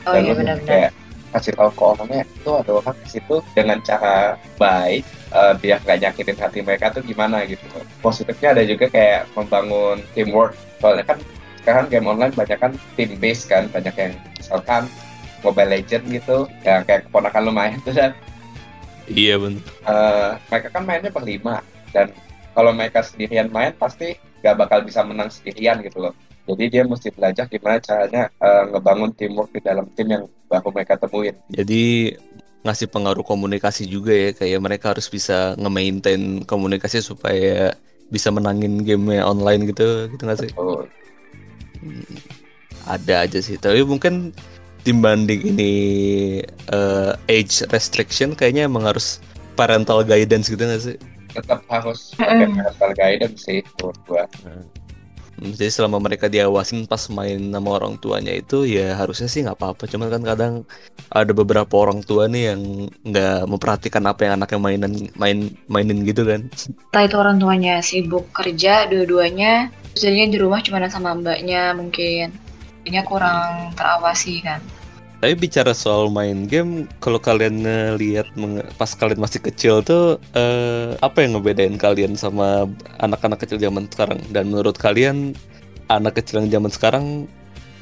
oh 0.04 0.12
Dan 0.12 0.20
iya 0.20 0.28
lu 0.28 0.34
benar-benar 0.36 0.68
kayak 0.68 0.92
kasih 1.30 1.54
tahu 1.54 1.70
ke 1.70 1.82
orangnya 1.86 2.22
itu 2.26 2.50
ada 2.50 2.70
orang 2.74 2.96
di 3.06 3.08
situ 3.08 3.36
dengan 3.54 3.78
cara 3.86 4.34
baik 4.58 5.06
uh, 5.30 5.54
biar 5.54 5.78
gak 5.86 6.02
nyakitin 6.02 6.38
hati 6.38 6.58
mereka 6.58 6.90
tuh 6.90 7.06
gimana 7.06 7.46
gitu 7.46 7.62
positifnya 8.02 8.58
ada 8.58 8.62
juga 8.66 8.90
kayak 8.90 9.30
membangun 9.38 10.02
teamwork 10.12 10.58
soalnya 10.82 11.06
kan 11.06 11.18
sekarang 11.62 11.86
game 11.86 12.10
online 12.10 12.34
banyak 12.34 12.58
kan 12.58 12.72
team 12.98 13.14
base 13.22 13.46
kan 13.46 13.70
banyak 13.70 13.94
yang 13.94 14.12
misalkan 14.42 14.90
Mobile 15.46 15.70
Legend 15.70 16.04
gitu 16.10 16.50
yang 16.66 16.82
kayak 16.82 17.06
keponakan 17.06 17.42
lu 17.46 17.52
main 17.54 17.78
tuh 17.86 17.94
dan 17.94 18.12
Iya 19.10 19.42
bener. 19.42 19.62
uh, 19.90 20.38
mereka 20.50 20.68
kan 20.70 20.82
mainnya 20.86 21.10
berlima 21.10 21.62
dan 21.90 22.14
kalau 22.54 22.74
mereka 22.74 23.02
sendirian 23.04 23.48
main 23.50 23.74
pasti 23.76 24.18
gak 24.42 24.56
bakal 24.58 24.82
bisa 24.82 25.04
menang 25.06 25.30
sendirian 25.30 25.78
gitu 25.84 26.02
loh 26.02 26.14
jadi 26.50 26.64
dia 26.66 26.82
mesti 26.82 27.14
belajar 27.14 27.46
gimana 27.46 27.78
caranya 27.78 28.26
uh, 28.42 28.66
ngebangun 28.74 29.14
teamwork 29.14 29.54
di 29.54 29.60
dalam 29.62 29.86
tim 29.94 30.08
yang 30.10 30.24
baru 30.50 30.74
mereka 30.74 30.98
temuin 30.98 31.36
Jadi 31.52 32.16
ngasih 32.60 32.92
pengaruh 32.92 33.24
komunikasi 33.24 33.88
juga 33.88 34.12
ya 34.12 34.30
kayak 34.36 34.60
mereka 34.60 34.92
harus 34.92 35.08
bisa 35.08 35.56
nge-maintain 35.56 36.44
komunikasi 36.44 37.00
supaya 37.00 37.72
bisa 38.12 38.28
menangin 38.28 38.82
game 38.84 39.22
online 39.22 39.70
gitu 39.70 40.10
gitu 40.12 40.22
nggak 40.26 40.40
sih? 40.44 40.50
Betul. 40.52 40.84
Hmm, 41.80 42.04
Ada 42.84 43.24
aja 43.24 43.38
sih, 43.40 43.56
tapi 43.56 43.80
mungkin 43.86 44.34
dibanding 44.84 45.56
ini 45.56 45.72
eh, 46.50 47.12
age 47.32 47.64
restriction 47.72 48.36
kayaknya 48.36 48.68
emang 48.68 48.84
harus 48.84 49.22
parental 49.56 50.04
guidance 50.04 50.52
gitu 50.52 50.60
nggak 50.60 50.82
sih? 50.84 50.96
Tetap 51.34 51.60
harus 51.70 52.14
pakai 52.18 52.46
parental 52.50 52.90
guidance 52.96 53.40
sih 53.46 53.60
menurut 53.78 53.98
gua. 54.06 54.24
Hmm, 54.44 55.56
Jadi 55.56 55.72
selama 55.72 55.96
mereka 56.02 56.28
diawasin 56.28 56.84
pas 56.84 57.08
main 57.08 57.40
sama 57.40 57.80
orang 57.80 57.96
tuanya 57.96 58.36
itu 58.36 58.68
ya 58.68 58.92
harusnya 58.92 59.28
sih 59.30 59.40
nggak 59.40 59.56
apa-apa. 59.56 59.88
Cuman 59.88 60.08
kan 60.12 60.22
kadang 60.22 60.54
ada 61.10 61.32
beberapa 61.32 61.74
orang 61.80 62.04
tua 62.04 62.28
nih 62.28 62.54
yang 62.54 62.60
nggak 63.08 63.48
memperhatikan 63.48 64.04
apa 64.04 64.20
yang 64.28 64.32
anaknya 64.36 64.60
mainan 64.60 64.92
main 65.16 65.38
mainin 65.66 66.04
gitu 66.04 66.22
kan. 66.28 66.46
entah 66.92 67.02
itu 67.08 67.16
orang 67.16 67.36
tuanya 67.40 67.80
sibuk 67.80 68.28
kerja 68.30 68.86
dua-duanya 68.86 69.72
terus 69.90 70.06
jadinya 70.06 70.28
di 70.30 70.38
rumah 70.38 70.60
cuma 70.62 70.78
sama 70.86 71.18
mbaknya 71.18 71.74
mungkin 71.74 72.30
jadinya 72.82 73.02
kurang 73.02 73.74
terawasi 73.74 74.38
kan 74.44 74.62
Tapi 75.20 75.36
bicara 75.36 75.76
soal 75.76 76.08
main 76.08 76.48
game, 76.48 76.88
kalau 76.96 77.20
kalian 77.20 77.60
lihat 78.00 78.32
pas 78.80 78.88
kalian 78.96 79.20
masih 79.20 79.44
kecil 79.44 79.84
tuh 79.84 80.16
eh, 80.32 80.96
apa 80.96 81.20
yang 81.20 81.36
ngebedain 81.36 81.76
kalian 81.76 82.16
sama 82.16 82.64
anak-anak 82.96 83.44
kecil 83.44 83.60
zaman 83.60 83.84
sekarang? 83.92 84.16
Dan 84.32 84.48
menurut 84.48 84.80
kalian 84.80 85.36
anak 85.92 86.24
kecil 86.24 86.40
yang 86.40 86.48
zaman 86.56 86.72
sekarang 86.72 87.06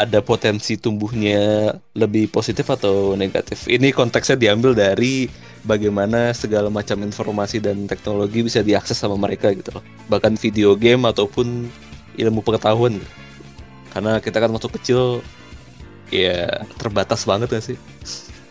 ada 0.02 0.18
potensi 0.18 0.74
tumbuhnya 0.74 1.78
lebih 1.94 2.26
positif 2.26 2.66
atau 2.74 3.14
negatif? 3.14 3.70
Ini 3.70 3.94
konteksnya 3.94 4.34
diambil 4.34 4.74
dari 4.74 5.30
bagaimana 5.62 6.34
segala 6.34 6.74
macam 6.74 6.98
informasi 7.06 7.62
dan 7.62 7.86
teknologi 7.86 8.42
bisa 8.42 8.66
diakses 8.66 8.98
sama 8.98 9.14
mereka 9.14 9.54
gitu 9.54 9.78
loh. 9.78 9.84
Bahkan 10.10 10.34
video 10.42 10.74
game 10.74 11.06
ataupun 11.06 11.70
ilmu 12.18 12.42
pengetahuan. 12.42 12.98
Karena 13.94 14.18
kita 14.18 14.42
kan 14.42 14.50
waktu 14.50 14.74
kecil 14.74 15.22
ya 16.08 16.64
terbatas 16.76 17.24
banget 17.28 17.48
gak 17.52 17.64
sih? 17.64 17.76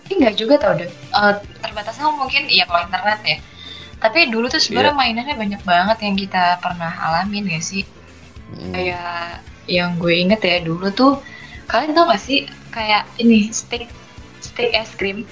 Tapi 0.07 0.23
nggak 0.23 0.35
juga 0.39 0.55
tau 0.55 0.73
deh. 0.79 0.87
Eh, 0.89 1.33
terbatasnya 1.59 2.07
mungkin 2.15 2.47
ya 2.47 2.63
kalau 2.63 2.87
internet 2.87 3.19
ya. 3.27 3.37
Tapi 3.97 4.29
dulu 4.29 4.45
tuh 4.47 4.61
sebenarnya 4.61 4.93
mainannya 4.93 5.35
banyak 5.35 5.61
banget 5.65 5.97
yang 6.05 6.15
kita 6.15 6.61
pernah 6.61 6.93
alamin 6.93 7.49
gak 7.49 7.65
sih? 7.65 7.83
Hmm. 8.53 8.71
Kayak 8.71 9.43
yang 9.67 9.99
gue 9.99 10.13
inget 10.15 10.39
ya 10.39 10.63
dulu 10.63 10.87
tuh 10.95 11.19
kalian 11.67 11.91
tau 11.91 12.07
gak 12.07 12.23
sih 12.23 12.47
kayak 12.71 13.03
ini 13.19 13.51
stick 13.51 13.91
stick 14.39 14.71
es 14.71 14.95
krim 14.95 15.27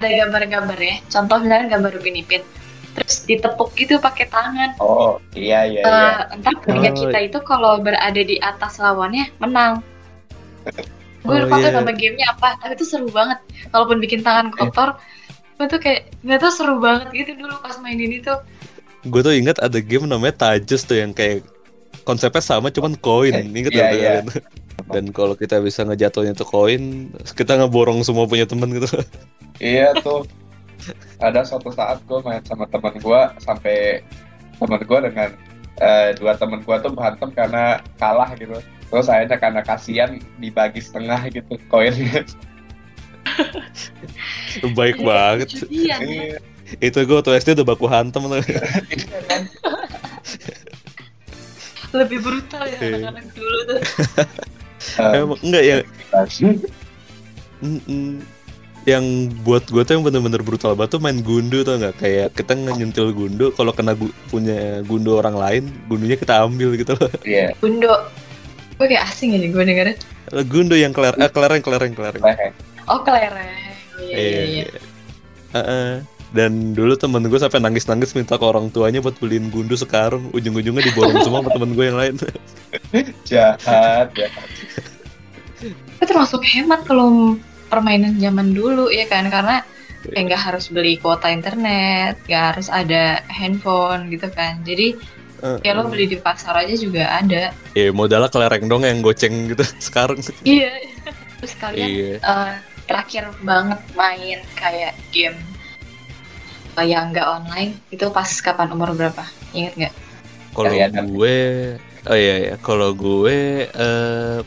ada 0.00 0.08
gambar-gambar 0.24 0.78
ya. 0.80 0.96
Contoh 1.12 1.36
misalnya 1.42 1.76
gambar 1.76 2.00
Upin 2.00 2.16
Ipin. 2.16 2.42
Terus 2.90 3.22
ditepuk 3.28 3.70
gitu 3.78 3.98
pakai 4.02 4.26
tangan. 4.30 4.74
Oh 4.82 5.20
iya 5.34 5.62
iya 5.66 5.82
iya. 5.82 6.06
Eh, 6.30 6.38
entar 6.38 6.54
punya 6.62 6.90
Oh, 6.90 6.96
kita 6.96 7.18
itu 7.22 7.38
kalau 7.44 7.78
berada 7.78 8.22
di 8.22 8.36
atas 8.40 8.80
lawannya 8.82 9.30
menang. 9.38 9.84
Gue 11.20 11.36
Oh, 11.36 11.40
lupa 11.44 11.60
tuh 11.60 11.68
iya. 11.68 11.76
nama 11.76 11.92
gamenya 11.92 12.26
apa, 12.32 12.48
tapi 12.60 12.72
itu 12.80 12.84
seru 12.88 13.08
banget. 13.12 13.38
Kalaupun 13.68 14.00
bikin 14.00 14.20
tangan 14.24 14.48
kotor, 14.52 14.96
gue 15.60 15.66
tuh 15.68 15.80
kayak 15.80 16.08
nggak 16.24 16.38
tuh 16.40 16.52
seru 16.52 16.76
banget 16.80 17.08
gitu 17.12 17.44
dulu 17.44 17.54
pas 17.60 17.76
mainin 17.84 18.16
itu. 18.16 18.32
Gue 19.04 19.20
tuh 19.20 19.36
inget 19.36 19.60
ada 19.60 19.80
game 19.80 20.08
namanya 20.08 20.48
Tajus 20.48 20.84
tuh 20.88 20.96
yang 20.96 21.12
kayak 21.12 21.44
konsepnya 22.04 22.40
sama 22.40 22.72
cuman 22.72 22.96
koin. 22.96 23.32
Eh, 23.36 23.44
Ingat 23.44 23.72
iya, 23.72 23.76
nggak 23.76 23.88
iya. 23.92 23.92
kalian? 23.92 24.26
Dan 24.96 25.04
kalau 25.12 25.36
kita 25.36 25.60
bisa 25.60 25.84
ngejatuhin 25.84 26.32
itu 26.32 26.44
koin, 26.48 27.12
kita 27.36 27.60
ngeborong 27.60 28.00
semua 28.00 28.24
punya 28.24 28.48
temen 28.48 28.72
gitu. 28.76 28.88
Iya 29.60 29.92
tuh. 30.00 30.24
Ada 31.20 31.44
suatu 31.44 31.68
saat 31.68 32.00
gue 32.08 32.16
main 32.24 32.40
sama 32.48 32.64
teman 32.64 32.96
gue 32.96 33.20
sampai 33.44 34.00
teman 34.56 34.80
gue 34.80 34.98
dengan 35.04 35.28
eh, 35.84 36.16
dua 36.16 36.32
teman 36.40 36.64
gue 36.64 36.76
tuh 36.80 36.88
berantem 36.96 37.28
karena 37.36 37.76
kalah 38.00 38.32
gitu. 38.40 38.56
Terus 38.90 39.06
akhirnya 39.06 39.38
karena 39.38 39.60
kasihan 39.62 40.10
dibagi 40.36 40.78
setengah 40.78 41.30
gitu 41.30 41.54
koinnya. 41.66 42.26
Baik 44.74 44.98
banget. 44.98 45.48
Jadian, 45.56 46.00
ya. 46.00 46.06
Iya, 46.06 46.38
Itu 46.80 46.98
gue 47.00 47.18
tuh 47.20 47.32
SD 47.32 47.54
udah 47.54 47.66
baku 47.66 47.86
hantem 47.86 48.18
tuh. 48.20 48.42
iya 48.42 49.18
kan? 49.30 49.42
Lebih 51.90 52.18
brutal 52.20 52.62
ya 52.64 52.78
Iya. 52.78 52.96
anak-anak 53.00 53.26
dulu 53.32 53.58
tuh. 53.66 53.80
Eh, 54.80 55.20
Emang 55.20 55.36
enggak 55.44 55.60
ya 55.62 55.76
Mm-mm. 57.60 58.24
yang 58.88 59.04
buat 59.44 59.68
gue 59.68 59.84
tuh 59.84 59.92
yang 59.92 60.02
bener-bener 60.02 60.40
brutal 60.40 60.72
banget 60.72 60.96
tuh 60.96 61.02
main 61.04 61.20
gundu 61.20 61.60
tuh 61.60 61.76
nggak 61.76 62.00
kayak 62.00 62.28
kita 62.32 62.56
nyentil 62.56 63.12
gundu 63.12 63.52
kalau 63.52 63.76
kena 63.76 63.92
gu- 63.92 64.10
punya 64.32 64.80
gundu 64.82 65.20
orang 65.20 65.36
lain 65.36 65.64
gundunya 65.84 66.16
kita 66.16 66.40
ambil 66.40 66.72
gitu 66.74 66.96
loh 66.96 67.12
Iya, 67.22 67.52
Bundo. 67.60 67.92
Gue 68.80 68.86
kayak 68.88 69.12
asing 69.12 69.36
ya 69.36 69.44
gue 69.44 69.60
dengerin. 69.60 69.96
gundu 70.48 70.72
yang 70.72 70.96
keler 70.96 71.12
eh, 71.20 71.28
kelereng 71.28 71.60
kelereng 71.60 71.92
kelereng. 71.92 72.24
Oh 72.88 73.04
kelereng. 73.04 73.76
Iya, 74.00 74.16
iya, 74.16 74.42
iya. 74.64 74.64
Heeh. 75.52 76.00
dan 76.30 76.78
dulu 76.78 76.94
temen 76.94 77.26
gue 77.26 77.42
sampai 77.42 77.58
nangis-nangis 77.58 78.14
minta 78.14 78.38
ke 78.38 78.44
orang 78.46 78.70
tuanya 78.70 79.02
buat 79.02 79.18
beliin 79.18 79.50
gundu 79.50 79.74
sekarang 79.74 80.30
ujung-ujungnya 80.30 80.78
diborong 80.86 81.18
semua 81.26 81.42
sama 81.42 81.50
temen 81.50 81.74
gue 81.74 81.84
yang 81.90 81.98
lain 81.98 82.14
Jahat, 83.26 84.14
jahat. 84.14 84.48
Itu 85.98 86.04
termasuk 86.06 86.46
hemat 86.46 86.86
kalau 86.86 87.34
permainan 87.66 88.14
zaman 88.22 88.54
dulu 88.54 88.94
ya 88.94 89.10
kan 89.10 89.26
karena 89.26 89.66
kayak 90.06 90.32
nggak 90.32 90.42
harus 90.42 90.72
beli 90.72 90.96
kuota 90.96 91.28
internet, 91.28 92.16
nggak 92.24 92.44
harus 92.54 92.72
ada 92.72 93.20
handphone 93.28 94.08
gitu 94.08 94.32
kan. 94.32 94.62
Jadi 94.64 94.96
ya 95.64 95.72
lo 95.72 95.88
beli 95.88 96.06
di 96.06 96.18
pasar 96.20 96.54
aja 96.60 96.74
juga 96.76 97.08
ada. 97.08 97.52
ya 97.72 97.88
modalnya 97.90 98.28
kelereng 98.28 98.68
dong 98.68 98.84
yang 98.84 99.00
goceng 99.00 99.52
gitu 99.52 99.64
sekarang 99.86 100.20
Iya. 100.44 100.72
Terus 101.40 101.54
kalian 101.56 101.88
iya 101.88 102.14
eh, 102.20 102.52
terakhir 102.84 103.32
banget 103.40 103.80
main 103.96 104.40
kayak 104.58 104.92
game 105.14 105.38
yang 106.80 107.12
nggak 107.12 107.28
online 107.28 107.76
itu 107.92 108.08
pas 108.08 108.28
kapan 108.40 108.72
umur 108.72 108.96
berapa? 108.96 109.24
Ingat 109.52 109.74
nggak? 109.76 109.94
Kalau 110.56 110.72
gue, 111.12 111.38
oh 112.10 112.16
iya 112.16 112.34
ya, 112.40 112.54
kalau 112.58 112.90
gue 112.96 113.68
eh 113.68 114.38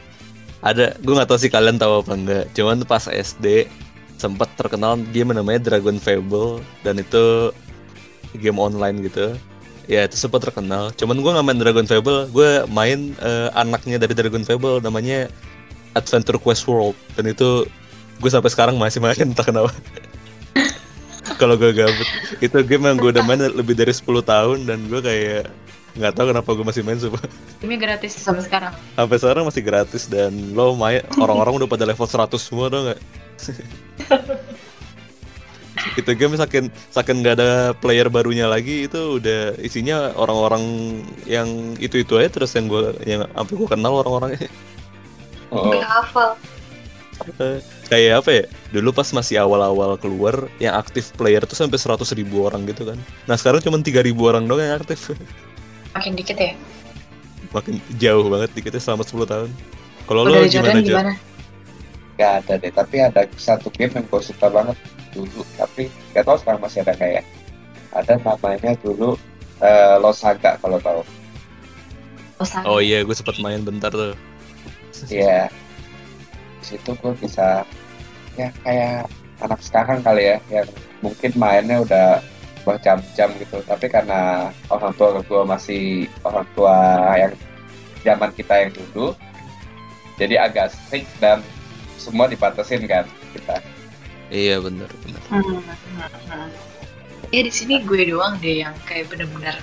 ada, 0.63 0.95
gue 0.97 1.13
nggak 1.13 1.29
tahu 1.29 1.39
sih 1.39 1.51
kalian 1.51 1.77
tahu 1.77 2.01
apa 2.01 2.13
enggak. 2.15 2.45
Cuman 2.55 2.81
pas 2.87 3.05
SD 3.05 3.67
sempat 4.17 4.49
terkenal 4.55 4.97
game 5.11 5.35
namanya 5.35 5.59
Dragon 5.61 5.99
Fable 5.99 6.63
dan 6.81 6.97
itu 6.99 7.51
game 8.39 8.57
online 8.57 9.03
gitu. 9.03 9.35
Ya 9.87 10.07
itu 10.07 10.15
sempat 10.15 10.39
terkenal. 10.43 10.95
Cuman 10.95 11.19
gue 11.19 11.31
nggak 11.31 11.45
main 11.45 11.59
Dragon 11.59 11.87
Fable, 11.87 12.31
gue 12.31 12.49
main 12.71 13.11
eh, 13.19 13.49
anaknya 13.51 13.99
dari 13.99 14.15
Dragon 14.15 14.43
Fable 14.47 14.79
namanya 14.79 15.27
Adventure 15.93 16.39
Quest 16.39 16.65
World 16.65 16.95
dan 17.19 17.29
itu 17.29 17.67
gue 18.19 18.29
sampai 18.31 18.49
sekarang 18.49 18.75
masih 18.79 19.03
main 19.03 19.15
entah 19.19 19.43
kenapa. 19.43 19.71
Kalau 21.39 21.55
gue 21.55 21.71
gabut, 21.75 22.07
itu 22.39 22.57
game 22.63 22.87
yang 22.87 22.99
gue 22.99 23.11
udah 23.11 23.23
main 23.23 23.39
lebih 23.39 23.75
dari 23.75 23.91
10 23.91 24.03
tahun 24.23 24.57
dan 24.67 24.79
gue 24.87 25.01
kayak 25.03 25.51
nggak 25.93 26.13
tahu 26.17 26.25
kenapa 26.33 26.49
gue 26.55 26.65
masih 26.65 26.81
main 26.81 26.97
sumpah. 26.97 27.21
Ini 27.61 27.75
gratis 27.77 28.17
sampai 28.17 28.43
sekarang. 28.43 28.73
Sampai 28.97 29.17
sekarang 29.19 29.43
masih 29.45 29.61
gratis 29.61 30.03
dan 30.09 30.31
lo 30.55 30.73
main 30.73 31.05
orang-orang 31.19 31.63
udah 31.63 31.69
pada 31.69 31.85
level 31.85 32.07
100 32.07 32.33
semua 32.39 32.67
dong 32.71 32.83
nggak? 32.89 32.99
itu 35.97 36.11
game 36.13 36.37
saking 36.37 36.69
saking 36.93 37.25
nggak 37.25 37.35
ada 37.41 37.73
player 37.77 38.07
barunya 38.07 38.45
lagi 38.45 38.85
itu 38.85 39.17
udah 39.17 39.57
isinya 39.57 40.13
orang-orang 40.13 40.63
yang 41.25 41.73
itu 41.81 42.01
itu 42.05 42.13
aja 42.21 42.29
terus 42.29 42.53
yang 42.53 42.69
gue 42.69 42.93
yang 43.09 43.25
sampai 43.33 43.53
gue 43.57 43.67
kenal 43.69 43.93
orang-orangnya. 44.05 44.49
Oh, 45.53 45.69
hafal. 45.81 46.33
Eh, 47.37 47.61
kayak 47.85 48.25
apa 48.25 48.29
ya? 48.33 48.43
Dulu 48.73 48.89
pas 48.89 49.05
masih 49.13 49.37
awal-awal 49.37 50.01
keluar 50.01 50.49
yang 50.57 50.73
aktif 50.73 51.13
player 51.13 51.45
tuh 51.45 51.53
sampai 51.53 51.77
100 51.77 52.01
ribu 52.17 52.41
orang 52.41 52.65
gitu 52.65 52.89
kan. 52.89 52.97
Nah 53.29 53.37
sekarang 53.37 53.61
cuma 53.61 53.77
3 53.77 54.01
ribu 54.01 54.25
orang 54.25 54.49
doang 54.49 54.65
yang 54.65 54.81
aktif. 54.81 55.13
Makin 55.93 56.17
dikit 56.17 56.37
ya. 56.37 56.57
makin 57.53 57.77
jauh 58.01 58.25
banget 58.33 58.49
dikitnya 58.57 58.81
selama 58.81 59.05
10 59.05 59.29
tahun. 59.29 59.49
Kalau 60.09 60.25
lo 60.25 60.33
gimana 60.33 60.49
Jordan 60.49 60.81
gimana? 60.81 61.11
Gak 62.17 62.31
ada 62.41 62.53
deh, 62.57 62.71
tapi 62.73 62.95
ada 62.97 63.21
satu 63.37 63.69
game 63.69 63.93
yang 63.93 64.05
gue 64.09 64.21
suka 64.25 64.49
banget 64.49 64.73
dulu, 65.13 65.41
tapi 65.55 65.87
gak 66.11 66.25
tau 66.25 66.37
sekarang 66.37 66.61
masih 66.61 66.81
ada 66.83 66.93
kayak 66.97 67.23
ada 67.93 68.13
namanya 68.19 68.73
dulu 68.81 69.13
eh, 69.61 69.95
Losaga 70.01 70.57
kalau 70.59 70.81
tahu. 70.81 71.01
Osaka. 72.41 72.65
oh 72.65 72.81
iya 72.81 73.05
gue 73.05 73.13
sempat 73.13 73.37
main 73.39 73.61
bentar 73.61 73.93
tuh 73.93 74.17
Iya. 75.09 75.51
Di 76.63 76.65
situ 76.75 76.91
gue 76.95 77.13
bisa 77.19 77.67
ya 78.39 78.49
kayak 78.63 79.05
anak 79.43 79.59
sekarang 79.61 79.99
kali 80.01 80.33
ya 80.33 80.37
yang 80.49 80.69
mungkin 81.03 81.31
mainnya 81.35 81.83
udah 81.83 82.07
berjam-jam 82.63 83.29
gitu 83.37 83.59
tapi 83.67 83.91
karena 83.91 84.49
orang 84.71 84.95
tua 84.95 85.19
gue 85.19 85.41
masih 85.43 86.07
orang 86.23 86.47
tua 86.55 86.75
yang 87.19 87.33
zaman 88.07 88.31
kita 88.33 88.53
yang 88.65 88.71
dulu 88.71 89.11
jadi 90.15 90.47
agak 90.47 90.71
strict 90.71 91.11
dan 91.19 91.43
semua 91.99 92.31
dibatasin 92.31 92.87
kan 92.87 93.03
kita 93.35 93.59
iya 94.33 94.57
bener 94.57 94.89
bener 95.05 95.21
Hmm, 95.29 95.41
hmm, 95.45 95.61
hmm. 95.61 96.49
Ya 97.33 97.41
di 97.41 97.53
sini 97.53 97.81
gue 97.81 98.09
doang 98.09 98.37
deh 98.41 98.61
yang 98.65 98.73
kayak 98.85 99.09
bener-bener 99.09 99.57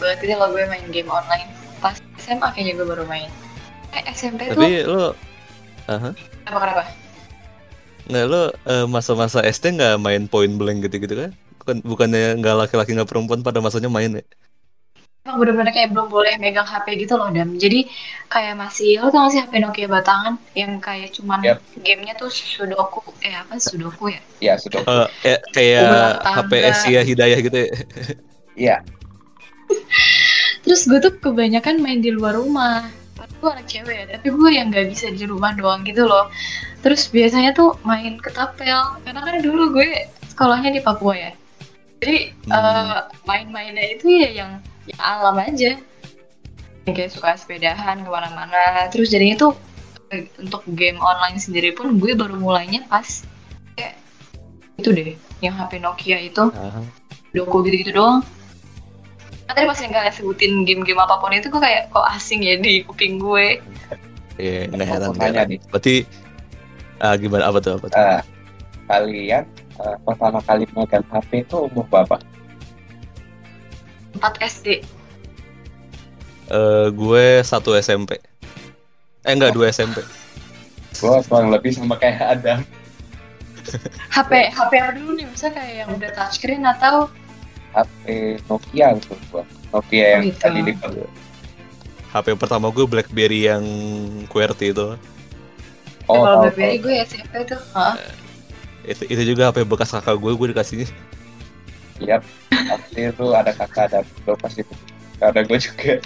banget 0.00 0.18
gitu 0.24 0.32
kalau 0.34 0.50
gue 0.50 0.64
main 0.66 0.86
game 0.90 1.10
online. 1.12 1.48
Pas 1.78 1.96
SMA 2.18 2.48
kayaknya 2.54 2.72
gue 2.80 2.86
baru 2.88 3.04
main. 3.06 3.28
Eh 3.92 4.02
SMP 4.16 4.48
tuh 4.50 4.56
tapi 4.56 4.82
lo 4.88 5.12
Aha. 5.90 6.10
apa 6.48 6.58
kenapa? 6.58 6.84
nggak 8.02 8.24
lo 8.26 8.42
eh, 8.50 8.86
masa-masa 8.90 9.44
SD 9.46 9.78
nggak 9.78 9.94
main 10.02 10.24
point 10.26 10.54
blank 10.58 10.82
gitu-gitu 10.88 11.14
kan 11.14 11.30
bukan 11.62 11.76
bukannya 11.86 12.34
nggak 12.42 12.56
laki-laki 12.66 12.98
nggak 12.98 13.06
perempuan 13.06 13.46
pada 13.46 13.62
masanya 13.62 13.86
main 13.86 14.18
ya 14.18 14.24
Emang 15.22 15.38
bener-bener 15.38 15.70
kayak 15.70 15.94
belum 15.94 16.10
boleh 16.10 16.34
megang 16.36 16.66
HP 16.66 16.98
gitu 16.98 17.14
loh 17.14 17.30
Dam. 17.30 17.54
Jadi 17.54 17.86
kayak 18.26 18.58
masih 18.58 18.98
lo 18.98 19.06
tau 19.06 19.22
gak 19.22 19.30
sih 19.30 19.38
HP 19.38 19.52
Nokia 19.62 19.86
batangan 19.86 20.34
yang 20.52 20.82
kayak 20.82 21.14
cuman 21.14 21.38
Yap. 21.40 21.62
gamenya 21.78 22.18
tuh 22.18 22.26
sudoku 22.26 22.98
eh 23.22 23.30
apa 23.30 23.54
sudoku 23.56 24.10
ya? 24.10 24.18
ya 24.42 24.54
sudah 24.58 24.82
Eh, 24.82 25.06
eh, 25.30 25.38
kayak 25.54 26.26
HP. 26.26 26.52
Asia 26.66 27.00
Hidayah 27.00 27.38
gitu 27.38 27.54
ya 27.56 27.70
iya 28.52 28.76
Terus 30.66 30.86
gue 30.86 30.98
tuh 30.98 31.14
kebanyakan 31.16 31.78
main 31.78 31.98
di 31.98 32.10
luar 32.10 32.34
rumah. 32.34 32.86
Padahal 33.14 33.38
gue 33.38 33.50
anak 33.50 33.66
cewek 33.66 33.94
ya, 33.94 34.04
tapi 34.12 34.28
gue 34.28 34.50
yang 34.50 34.70
nggak 34.70 34.86
bisa 34.88 35.06
di 35.08 35.22
rumah 35.24 35.54
doang 35.54 35.82
gitu 35.82 36.02
loh. 36.02 36.30
Terus 36.82 37.06
biasanya 37.08 37.50
tuh 37.50 37.74
main 37.82 38.14
ketapel, 38.18 38.78
karena 39.02 39.20
kan 39.20 39.38
dulu 39.38 39.74
gue 39.74 39.90
sekolahnya 40.24 40.70
di 40.70 40.80
Papua 40.80 41.14
ya. 41.14 41.30
Jadi 41.98 42.34
Hmm. 42.46 42.54
eh, 42.54 42.98
main-mainnya 43.24 43.86
itu 43.90 44.06
ya 44.12 44.30
yang, 44.36 44.50
yang 44.88 45.00
alam 45.00 45.36
aja. 45.38 45.78
Yang 46.86 46.94
kayak 46.98 47.12
suka 47.14 47.30
sepedahan 47.38 48.02
ke 48.02 48.10
mana-mana. 48.10 48.90
Terus 48.90 49.10
jadinya 49.14 49.38
tuh 49.38 49.52
untuk 50.36 50.60
game 50.76 51.00
online 51.00 51.40
sendiri 51.40 51.72
pun 51.72 51.96
gue 51.96 52.12
baru 52.12 52.36
mulainya 52.36 52.84
pas 52.84 53.24
kayak 53.80 53.96
itu 54.76 54.88
deh, 54.92 55.16
yang 55.40 55.56
HP 55.56 55.80
Nokia 55.80 56.20
itu 56.20 56.52
Aha. 56.52 56.84
Doko 57.32 57.64
gitu-gitu 57.64 57.96
doang. 57.96 58.20
Kan 59.48 59.56
tadi 59.56 59.64
pas 59.64 59.80
yang 59.80 59.92
kalian 59.96 60.12
sebutin 60.12 60.52
game-game 60.68 61.00
apa 61.00 61.16
pun 61.16 61.32
itu 61.32 61.48
kok 61.48 61.64
kayak 61.64 61.88
kok 61.88 62.04
asing 62.12 62.44
ya 62.44 62.60
di 62.60 62.84
kuping 62.84 63.16
gue. 63.16 63.56
Iya, 64.36 64.68
nggak 64.68 64.84
Aku 64.84 65.16
heran. 65.16 65.32
nggak 65.32 65.46
nih. 65.48 65.58
Berarti 65.72 65.94
ah, 67.00 67.14
gimana 67.16 67.48
apa 67.48 67.58
tuh 67.64 67.72
apa 67.80 67.86
tuh? 67.88 67.96
Eh, 67.96 68.20
kalian 68.88 69.44
eh, 69.80 69.96
pertama 70.04 70.38
kali 70.44 70.64
megang 70.76 71.04
HP 71.08 71.48
itu 71.48 71.56
umur 71.72 71.84
berapa 71.88 72.20
4 74.20 74.42
SD. 74.42 74.66
Eh, 76.52 76.86
gue 76.92 77.26
satu 77.46 77.72
SMP. 77.78 78.18
Eh 79.22 79.32
enggak 79.32 79.54
dua 79.54 79.70
SMP. 79.70 80.02
gue 80.92 81.18
kurang 81.26 81.50
lebih 81.50 81.72
sama 81.74 81.96
kayak 81.98 82.20
Adam 82.38 82.60
HP 84.10 84.30
HP 84.52 84.72
apa 84.78 84.92
dulu 84.98 85.10
nih? 85.16 85.26
Misalnya 85.26 85.54
kayak 85.62 85.74
yang 85.82 85.90
udah 85.94 86.10
touchscreen 86.14 86.62
atau 86.66 86.94
HP 87.72 88.02
Nokia 88.50 88.86
gitu 89.00 89.16
gua 89.32 89.44
Nokia 89.72 90.04
yang 90.18 90.22
gitu. 90.28 90.38
tadi 90.42 90.60
lipat 90.60 90.90
HP 92.12 92.26
pertama 92.36 92.68
gue 92.68 92.84
BlackBerry 92.84 93.48
yang 93.48 93.64
QWERTY 94.28 94.76
itu. 94.76 95.00
oh 96.04 96.12
kalau 96.12 96.28
tahu, 96.28 96.42
BlackBerry 96.52 96.76
tahu. 96.76 96.84
gue 96.84 96.94
SMP 97.08 97.34
tuh. 97.48 97.60
Hah? 97.72 97.96
Itu 98.84 99.02
itu 99.08 99.22
juga 99.32 99.48
HP 99.48 99.64
bekas 99.64 99.96
kakak 99.96 100.20
gue 100.20 100.32
gue 100.36 100.46
dikasihnya. 100.52 100.88
Iya, 101.98 102.16
pasti 102.48 103.00
itu 103.04 103.24
ada 103.30 103.52
kakak 103.52 103.90
ada 103.90 103.98
bro 104.22 104.34
pasti 104.36 104.62
ada 105.18 105.40
gue 105.40 105.58
juga 105.58 106.00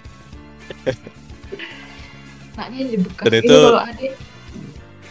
Nah. 2.56 2.66
Dan 2.66 3.32
Ini 3.32 3.40
itu- 3.42 3.76
ada 3.76 4.08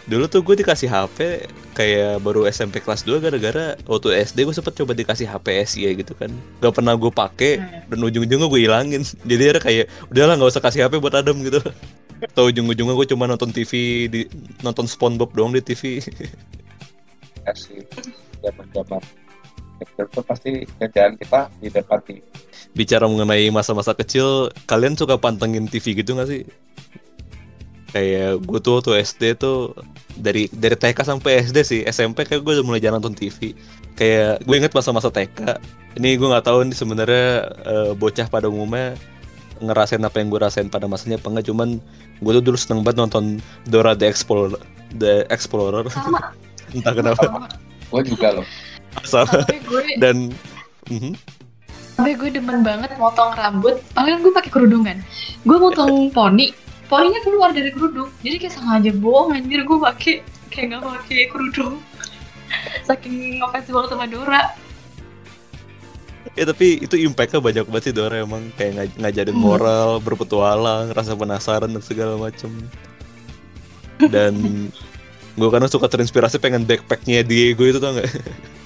Dulu 0.05 0.25
tuh 0.25 0.41
gue 0.41 0.53
dikasih 0.55 0.85
HP 0.85 1.17
kayak 1.73 2.21
baru 2.21 2.45
SMP 2.45 2.77
kelas 2.77 3.01
2 3.01 3.17
gara-gara 3.17 3.73
waktu 3.85 4.21
SD 4.21 4.45
gue 4.45 4.53
sempet 4.53 4.73
coba 4.75 4.93
dikasih 4.93 5.25
HP 5.25 5.65
SI 5.65 5.89
gitu 5.95 6.13
kan. 6.13 6.29
Gak 6.57 6.73
pernah 6.73 6.93
gue 6.93 7.09
pakai 7.09 7.57
Hmm. 7.57 7.89
dan 7.89 7.99
ujung-ujungnya 8.03 8.45
gue 8.45 8.61
hilangin. 8.61 9.01
Jadi 9.29 9.43
ada 9.47 9.57
kayak 9.57 9.89
udahlah 10.07 10.37
nggak 10.37 10.51
usah 10.51 10.61
kasih 10.61 10.85
HP 10.85 10.97
buat 10.99 11.13
Adam 11.15 11.41
gitu. 11.41 11.57
Atau 12.21 12.49
ujung-ujungnya 12.49 12.93
gue 12.93 13.07
cuma 13.09 13.25
nonton 13.25 13.49
TV 13.49 13.71
di 14.05 14.21
nonton 14.61 14.85
SpongeBob 14.85 15.33
doang 15.33 15.49
di 15.49 15.61
TV. 15.61 16.05
kasih 17.43 17.81
zaman 18.45 18.65
zaman 18.73 19.01
kecil 19.79 20.05
tuh 20.11 20.23
pasti 20.23 20.63
kerjaan 20.79 21.19
kita 21.19 21.51
di 21.59 21.67
depan 21.69 21.99
TV 22.03 22.23
Bicara 22.75 23.07
mengenai 23.07 23.47
masa-masa 23.55 23.95
kecil, 23.95 24.51
kalian 24.67 24.99
suka 24.99 25.15
pantengin 25.15 25.67
TV 25.71 25.95
gitu 25.95 26.15
gak 26.19 26.27
sih? 26.27 26.43
Kayak 27.95 28.43
gue 28.43 28.59
tuh 28.59 28.83
waktu 28.83 28.99
SD 28.99 29.39
tuh 29.39 29.71
dari 30.19 30.51
dari 30.51 30.75
TK 30.75 30.99
sampai 30.99 31.39
SD 31.47 31.57
sih 31.63 31.81
SMP 31.87 32.27
kayak 32.27 32.43
gue 32.43 32.59
udah 32.59 32.65
mulai 32.67 32.83
jarang 32.83 32.99
nonton 32.99 33.15
TV. 33.15 33.55
Kayak 33.95 34.43
gue 34.43 34.55
inget 34.59 34.75
masa-masa 34.75 35.07
TK. 35.07 35.55
Ini 35.95 36.19
gue 36.19 36.27
nggak 36.27 36.43
tahu 36.43 36.67
nih 36.67 36.75
sebenarnya 36.75 37.27
eh, 37.63 37.91
bocah 37.95 38.27
pada 38.27 38.51
umumnya 38.51 38.99
ngerasain 39.63 40.03
apa 40.03 40.19
yang 40.19 40.27
gue 40.27 40.39
rasain 40.43 40.67
pada 40.67 40.91
masanya 40.91 41.15
apa 41.15 41.31
enggak 41.31 41.47
cuman 41.47 41.79
gue 42.19 42.31
tuh 42.35 42.43
dulu 42.43 42.57
seneng 42.59 42.83
banget 42.83 43.07
nonton 43.07 43.39
Dora 43.63 43.95
the 43.95 44.07
Explorer 44.07 44.59
the 44.99 45.23
Explorer 45.31 45.87
sama 45.87 46.35
entah 46.75 46.91
kenapa 46.91 47.47
gue 47.87 48.01
juga 48.03 48.41
loh 48.41 48.47
Sampai 49.03 49.59
gue 49.59 49.83
dan 49.99 50.31
mhm. 50.87 51.13
sampai 51.95 52.13
gue 52.15 52.29
demen 52.31 52.63
banget 52.63 52.95
motong 52.95 53.35
rambut. 53.35 53.79
Paling 53.91 54.23
gue 54.23 54.31
pakai 54.31 54.51
kerudungan. 54.51 54.99
Gue 55.43 55.57
motong 55.59 56.07
poni. 56.15 56.55
Poninya 56.85 57.17
keluar 57.25 57.49
dari 57.49 57.73
kerudung. 57.73 58.13
Jadi 58.21 58.45
kayak 58.45 58.53
sengaja 58.53 58.91
bohong 58.93 59.33
anjir 59.33 59.65
gue 59.65 59.77
pakai 59.81 60.21
kayak 60.53 60.65
nggak 60.69 60.83
pakai 60.85 61.19
kerudung. 61.33 61.81
Saking 62.87 63.41
ngefans 63.41 63.67
banget 63.73 63.89
sama 63.89 64.05
Dora. 64.05 64.43
Ya 66.35 66.43
tapi 66.43 66.83
itu 66.83 66.99
impactnya 66.99 67.39
banyak 67.39 67.65
banget 67.65 67.83
sih 67.89 67.93
Dora 67.95 68.21
emang 68.21 68.51
kayak 68.53 68.71
ngaj- 68.75 68.97
ngajarin 69.01 69.33
Hmm. 69.33 69.45
moral, 69.45 69.89
berpetualang, 70.03 70.91
rasa 70.91 71.15
penasaran 71.15 71.71
dan 71.71 71.81
segala 71.81 72.19
macem. 72.19 72.51
Dan 73.97 74.33
gue 75.39 75.49
kadang 75.49 75.71
suka 75.71 75.87
terinspirasi 75.87 76.37
pengen 76.37 76.67
backpacknya 76.67 77.23
Diego 77.23 77.63
itu 77.63 77.79
tau 77.79 77.95
gak? 77.95 78.07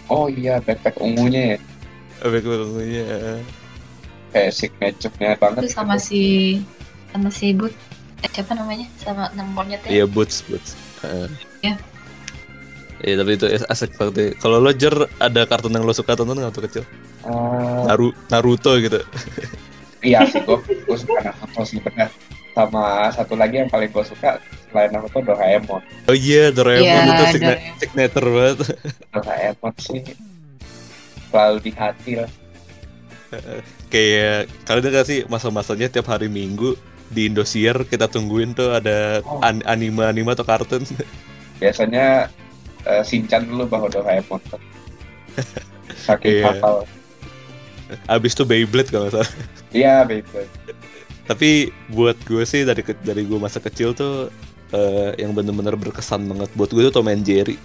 Oh 0.10 0.28
iya 0.28 0.58
backpack 0.62 0.98
ungunya 1.00 1.56
ya 1.56 1.58
Backpacknya. 2.19 3.06
kayak 4.30 4.52
signature-nya 4.52 5.30
banget 5.39 5.62
Itu 5.65 5.69
sama 5.72 5.95
si 5.95 6.22
sama 7.15 7.32
si 7.34 7.56
But 7.56 7.74
eh, 8.22 8.30
siapa 8.30 8.52
namanya? 8.54 8.86
Sama 9.00 9.32
nama 9.34 9.48
monyetnya. 9.56 9.88
Iya 9.89 10.06
boots 10.06 10.43
boots. 10.52 10.76
Heeh. 11.02 11.28
Iya. 11.63 11.76
Iya 13.00 13.15
tapi 13.24 13.32
itu 13.39 13.45
asik 13.72 13.95
banget. 13.95 14.36
Kalau 14.43 14.60
lo 14.60 14.76
Jer 14.76 14.91
ada 15.24 15.41
kartun 15.48 15.72
yang 15.72 15.88
lo 15.88 15.95
suka 15.95 16.19
tonton 16.19 16.36
nggak 16.36 16.52
waktu 16.52 16.63
kecil? 16.67 16.84
Naru 17.88 18.12
Naruto 18.28 18.76
gitu. 18.80 19.00
iya 20.00 20.24
sih 20.28 20.39
gue 20.43 20.56
gue 20.63 20.98
suka 21.00 21.19
Naruto 21.32 21.62
sih 21.67 21.80
bener 21.84 22.08
sama 22.52 22.84
satu 23.10 23.34
lagi 23.34 23.58
yang 23.58 23.68
paling 23.68 23.88
gue 23.88 24.04
suka 24.04 24.38
selain 24.66 24.90
Naruto 24.90 25.20
Doraemon 25.20 25.82
Oh 26.06 26.14
iya 26.14 26.50
Doraemon 26.50 26.84
Iya, 26.84 27.02
itu 27.08 27.26
signa- 27.32 27.54
Doraemon. 27.54 27.78
signature 27.78 28.28
banget. 28.28 28.58
Doraemon 29.14 29.74
sih 29.78 30.02
selalu 31.26 31.58
di 31.60 31.72
hati 31.72 32.12
lah 32.16 32.30
kayak 33.90 34.38
kalian 34.64 34.82
udah 34.82 34.92
gak 34.92 35.08
sih 35.08 35.20
masa-masanya 35.24 35.88
tiap 35.88 36.08
hari 36.08 36.26
Minggu 36.26 36.74
di 37.08 37.26
Indosiar 37.26 37.86
kita 37.86 38.06
tungguin 38.06 38.54
tuh 38.54 38.70
ada 38.72 39.22
Oh. 39.22 39.38
an- 39.40 39.62
anime-anime 39.64 40.30
atau 40.30 40.42
kartun. 40.44 40.86
Biasanya 41.62 42.30
eh, 42.84 43.04
Shinchan 43.04 43.46
dulu 43.46 43.66
baru 43.66 43.90
Doraemon. 43.92 44.42
Saking 46.00 46.42
hafal. 46.42 46.86
Abis 48.06 48.32
itu 48.32 48.44
Beyblade 48.44 48.90
kalau 48.90 49.10
salah. 49.10 49.30
Iya, 49.70 50.06
Beyblade. 50.06 50.50
Tapi 51.30 51.50
buat 51.88 52.18
gue 52.20 52.42
sih 52.42 52.65
dari 52.65 52.82
ke- 52.82 52.98
dari 53.00 53.22
gue 53.22 53.38
masa 53.38 53.60
kecil 53.60 53.94
tuh 53.94 54.34
eh, 54.70 55.13
yang 55.15 55.32
bener-bener 55.32 55.74
berkesan 55.74 56.26
banget 56.26 56.50
buat 56.54 56.68
gue 56.68 56.84
tuh 56.84 56.94
Tom 56.96 57.08
and 57.08 57.22
Jerry. 57.22 57.58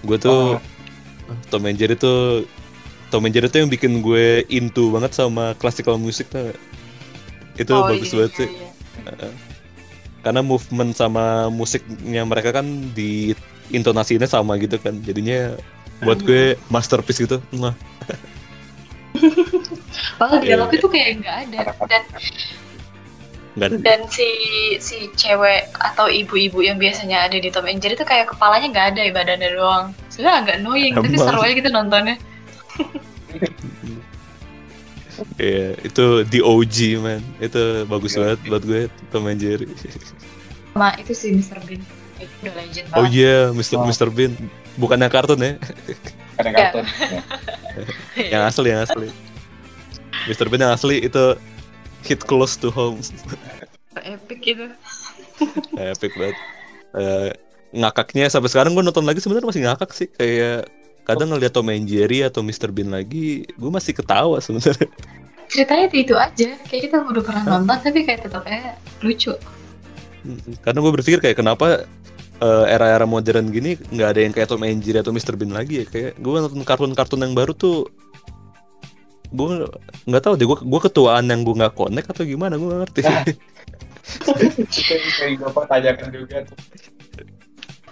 Gue 0.00 0.16
tuh 0.16 0.56
Oh. 0.56 1.34
Tom 1.48 1.64
and 1.64 1.76
Jerry 1.76 1.92
tuh 1.92 2.44
Tom 3.08 3.20
and 3.22 3.32
Jerry 3.32 3.48
tuh 3.48 3.58
yang 3.58 3.68
bikin 3.68 4.00
gue 4.00 4.44
into 4.48 4.88
banget 4.90 5.12
sama 5.12 5.52
classical 5.54 5.96
music 5.96 6.28
tuh. 6.28 6.52
Itu 7.54 7.72
Oh, 7.74 7.84
bagus 7.86 8.08
iya, 8.08 8.16
banget 8.18 8.30
iya, 8.30 8.38
sih. 8.38 8.48
iya. 8.48 9.28
Karena 10.18 10.40
movement 10.40 10.92
sama 10.92 11.24
musiknya 11.48 12.22
mereka 12.22 12.52
kan 12.52 12.64
di 12.90 13.32
intonasinya 13.68 14.24
sama 14.24 14.56
gitu 14.56 14.76
kan. 14.76 14.96
Jadinya 14.98 15.56
buat 16.00 16.20
gue 16.20 16.56
masterpiece 16.68 17.20
gitu. 17.20 17.40
Nah, 17.50 17.72
Padahal 20.18 20.40
Iya, 20.40 20.46
dialog 20.46 20.70
iya. 20.70 20.78
itu 20.78 20.86
kayak 20.86 21.08
nggak 21.18 21.36
ada 21.44 21.58
dan 21.84 22.02
ada. 23.56 23.74
dan 23.80 24.00
si 24.08 24.28
si 24.78 25.08
cewek 25.14 25.72
atau 25.74 26.06
ibu-ibu 26.06 26.60
yang 26.60 26.76
biasanya 26.76 27.24
ada 27.24 27.36
di 27.36 27.48
Tom 27.48 27.64
and 27.64 27.80
Jerry 27.80 27.94
itu 27.94 28.04
kayak 28.04 28.28
kepalanya 28.30 28.68
nggak 28.68 28.86
ada 28.94 29.00
ya 29.00 29.12
badannya 29.12 29.48
doang. 29.54 29.86
Sebenarnya 30.08 30.36
agak 30.42 30.54
annoying 30.60 30.92
tapi 30.92 31.08
Emang. 31.08 31.24
seru 31.24 31.40
aja 31.40 31.54
gitu 31.54 31.70
nontonnya. 31.70 32.16
Iya, 35.34 35.74
itu 35.82 36.04
the 36.30 36.38
OG 36.38 36.76
man. 37.02 37.22
Itu 37.42 37.82
bagus 37.90 38.14
Iya. 38.14 38.18
banget 38.22 38.38
buat 38.46 38.62
gue 38.62 38.80
Tom 39.10 39.26
and 39.26 39.40
Jerry. 39.42 39.66
Sama 40.70 40.94
itu 40.94 41.10
si 41.10 41.34
Mr. 41.34 41.58
Bean. 41.66 41.82
Itu 42.18 42.30
udah 42.42 42.54
legend 42.54 42.86
Oh 42.94 43.02
banget. 43.02 43.18
iya, 43.18 43.36
Mr. 43.50 43.74
Oh. 43.78 43.86
Mr. 43.86 44.08
Bean. 44.10 44.32
Bukan 44.78 44.94
yang 44.94 45.10
kartun 45.10 45.42
ya, 45.42 45.58
Iya. 46.38 46.50
kartun. 46.54 46.84
Ya. 48.14 48.30
yang 48.30 48.42
asli 48.46 48.68
yang 48.70 48.82
asli. 48.86 49.10
Mr. 50.30 50.46
Bean 50.46 50.62
yang 50.62 50.74
asli 50.74 50.96
itu 51.02 51.24
hit 52.08 52.24
close 52.24 52.56
to 52.56 52.72
home. 52.72 52.98
Epic 54.00 54.40
gitu. 54.40 54.66
Epic 55.92 56.12
banget. 56.16 56.36
Eh, 56.96 57.30
ngakaknya 57.76 58.32
sampai 58.32 58.48
sekarang 58.48 58.72
gue 58.72 58.80
nonton 58.80 59.04
lagi 59.04 59.20
sebenarnya 59.20 59.48
masih 59.52 59.62
ngakak 59.68 59.90
sih 59.92 60.08
kayak 60.08 60.72
kadang 61.04 61.28
ngeliat 61.32 61.52
Tom 61.52 61.68
and 61.68 61.84
Jerry 61.84 62.24
atau 62.24 62.40
Mr. 62.40 62.72
Bean 62.72 62.88
lagi 62.88 63.44
gue 63.44 63.70
masih 63.72 63.92
ketawa 63.92 64.40
sebenarnya 64.40 64.88
Ceritanya 65.48 65.88
itu, 65.88 65.96
itu 66.04 66.14
aja. 66.16 66.48
Kayak 66.68 66.82
kita 66.88 66.96
udah 67.08 67.24
pernah 67.24 67.44
nonton 67.44 67.76
tapi 67.80 68.04
kayak 68.04 68.28
tetap 68.28 68.44
kayak 68.44 68.76
lucu. 69.00 69.32
karena 70.60 70.78
gue 70.84 70.92
berpikir 70.92 71.24
kayak 71.24 71.40
kenapa 71.40 71.88
eh, 72.42 72.64
era-era 72.68 73.08
modern 73.08 73.48
gini 73.48 73.80
nggak 73.88 74.08
ada 74.12 74.20
yang 74.20 74.32
kayak 74.34 74.48
Tom 74.50 74.60
and 74.66 74.84
Jerry 74.84 75.00
atau 75.00 75.14
Mr. 75.14 75.40
Bean 75.40 75.56
lagi 75.56 75.84
ya 75.84 75.86
kayak 75.88 76.20
gue 76.20 76.32
nonton 76.36 76.60
kartun-kartun 76.68 77.24
yang 77.24 77.32
baru 77.32 77.56
tuh 77.56 77.88
gue 79.28 79.46
nggak 80.04 80.22
tahu 80.22 80.34
deh 80.34 80.44
gue 80.44 80.58
gue 80.58 80.80
ketuaan 80.82 81.24
yang 81.24 81.40
gue 81.42 81.54
nggak 81.54 81.74
connect 81.74 82.08
atau 82.08 82.24
gimana 82.24 82.54
gue 82.54 82.64
nggak 82.64 82.80
ngerti 82.82 83.00
Itu 84.58 84.80
yang 84.88 85.12
kayak 85.12 85.32
gue 85.36 85.50
pertanyakan 85.52 86.08
juga. 86.10 86.36
tuh. 86.42 86.56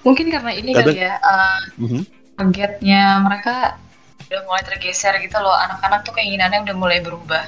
Mungkin 0.01 0.27
karena 0.31 0.51
ini 0.51 0.71
Kadang- 0.71 0.95
kali 0.95 1.03
ya, 1.03 1.15
uh, 1.19 1.61
Mhm. 1.77 2.01
targetnya 2.35 3.03
mereka 3.21 3.77
udah 4.23 4.41
mulai 4.45 4.63
tergeser 4.63 5.13
gitu 5.19 5.37
loh. 5.37 5.53
Anak-anak 5.53 6.03
tuh 6.03 6.13
keinginannya 6.13 6.63
udah 6.63 6.77
mulai 6.77 6.99
berubah. 6.99 7.45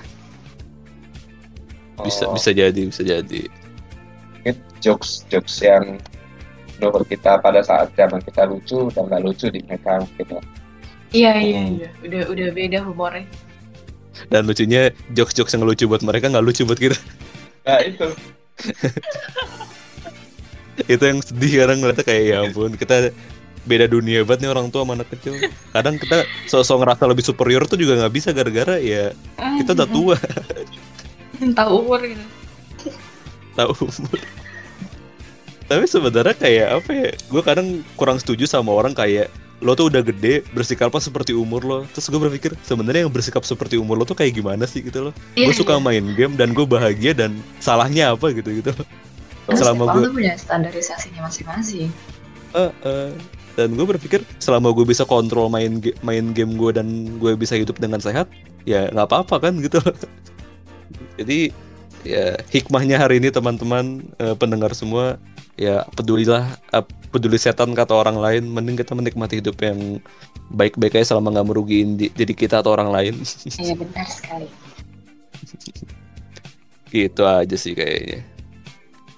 bisa 1.99 2.25
Oh, 2.25 2.33
bisa 2.33 2.53
jadi 2.53 2.79
bisa 2.85 3.03
jadi 3.03 3.51
jokes 4.79 5.27
jokes 5.27 5.59
yang 5.59 5.99
menurut 6.79 7.03
kita 7.05 7.39
pada 7.39 7.59
saat 7.59 7.91
zaman 7.93 8.23
kita 8.23 8.47
lucu 8.47 8.87
dan 8.93 9.11
nggak 9.11 9.19
lucu 9.21 9.51
di 9.51 9.59
mereka 9.65 9.99
mungkin 9.99 10.27
ya. 10.29 10.43
Iya 11.11 11.33
iya 11.37 11.59
Hmm. 11.59 11.75
iya. 11.75 11.89
Udah 12.01 12.23
udah 12.29 12.49
beda 12.53 12.79
humornya. 12.85 13.27
Dan 14.27 14.45
lucunya 14.45 14.91
jokes-jokes 15.15 15.55
yang 15.55 15.63
lucu 15.63 15.87
buat 15.87 16.03
mereka 16.03 16.29
nggak 16.29 16.45
lucu 16.45 16.67
buat 16.67 16.79
kita 16.79 16.99
Nah 17.69 17.81
itu. 17.85 18.09
itu 20.95 21.05
yang 21.05 21.21
sedih 21.21 21.67
kadang 21.67 21.79
ngeliatnya 21.83 22.05
kayak 22.07 22.23
ya 22.23 22.37
ampun 22.47 22.73
kita 22.79 23.11
beda 23.67 23.91
dunia 23.91 24.23
banget 24.25 24.47
nih 24.47 24.51
orang 24.55 24.71
tua 24.71 24.87
sama 24.87 24.95
anak 24.97 25.11
kecil 25.11 25.35
kadang 25.75 25.99
kita 25.99 26.23
sosok 26.47 26.81
ngerasa 26.81 27.05
lebih 27.11 27.25
superior 27.27 27.67
tuh 27.67 27.77
juga 27.77 27.99
nggak 27.99 28.15
bisa 28.15 28.31
gara-gara 28.31 28.79
ya 28.79 29.11
kita 29.37 29.75
udah 29.75 29.89
tua 29.91 30.17
tahu 31.59 31.71
umur 31.83 32.01
gitu. 32.07 32.25
tahu 33.59 33.73
umur 33.85 34.19
tapi 35.69 35.85
sebenarnya 35.85 36.37
kayak 36.39 36.69
apa 36.81 36.91
ya 36.95 37.11
gue 37.13 37.43
kadang 37.45 37.69
kurang 37.99 38.17
setuju 38.23 38.49
sama 38.49 38.73
orang 38.73 38.97
kayak 38.97 39.29
lo 39.59 39.75
tuh 39.75 39.91
udah 39.91 40.07
gede 40.07 40.47
bersikapnya 40.55 41.03
seperti 41.03 41.35
umur 41.35 41.67
lo 41.67 41.79
terus 41.91 42.07
gue 42.07 42.21
berpikir 42.21 42.55
sebenarnya 42.63 43.07
yang 43.07 43.13
bersikap 43.13 43.43
seperti 43.43 43.75
umur 43.75 43.99
lo 43.99 44.05
tuh 44.07 44.15
kayak 44.15 44.39
gimana 44.39 44.63
sih 44.65 44.87
gitu 44.87 45.11
loh 45.11 45.15
Iya, 45.35 45.51
gue 45.51 45.55
suka 45.57 45.75
iya. 45.75 45.83
main 45.83 46.05
game 46.15 46.39
dan 46.39 46.55
gue 46.55 46.63
bahagia 46.63 47.11
dan 47.11 47.35
salahnya 47.59 48.15
apa 48.15 48.31
gitu 48.31 48.63
gitu 48.63 48.71
Terus 48.71 49.59
selama 49.59 49.97
gue- 49.97 50.13
punya 50.13 50.37
standarisasinya 50.37 51.25
masing-masing. 51.25 51.89
Eh, 52.53 52.73
eh. 52.85 53.11
dan 53.57 53.75
gue 53.75 53.87
berpikir 53.89 54.21
selama 54.39 54.71
gue 54.71 54.87
bisa 54.87 55.03
kontrol 55.03 55.51
main 55.51 55.83
main 56.01 56.31
game 56.31 56.55
gue 56.55 56.71
dan 56.71 56.87
gue 57.19 57.35
bisa 57.35 57.59
hidup 57.59 57.81
dengan 57.83 57.99
sehat 57.99 58.31
ya 58.63 58.87
nggak 58.89 59.11
apa-apa 59.11 59.51
kan 59.51 59.59
gitu 59.59 59.83
jadi 61.19 61.51
ya 62.07 62.39
hikmahnya 62.49 63.03
hari 63.03 63.19
ini 63.19 63.35
teman-teman 63.35 64.07
eh, 64.17 64.39
pendengar 64.39 64.71
semua 64.73 65.19
ya 65.59 65.83
pedulilah 65.91 66.47
eh, 66.71 66.85
peduli 67.11 67.35
setan 67.37 67.75
kata 67.75 67.93
orang 67.93 68.15
lain 68.17 68.47
mending 68.47 68.79
kita 68.79 68.95
menikmati 68.95 69.43
hidup 69.43 69.59
yang 69.59 69.99
baik-baik 70.49 70.95
aja 70.95 71.13
selama 71.13 71.35
nggak 71.35 71.49
merugiin 71.51 71.99
di- 71.99 72.09
diri 72.09 72.33
kita 72.33 72.63
atau 72.63 72.73
orang 72.73 72.89
lain 72.89 73.15
Iya 73.61 73.75
benar 73.75 74.07
sekali. 74.07 74.47
gitu 76.89 77.23
aja 77.23 77.53
sih 77.53 77.77
kayaknya 77.77 78.25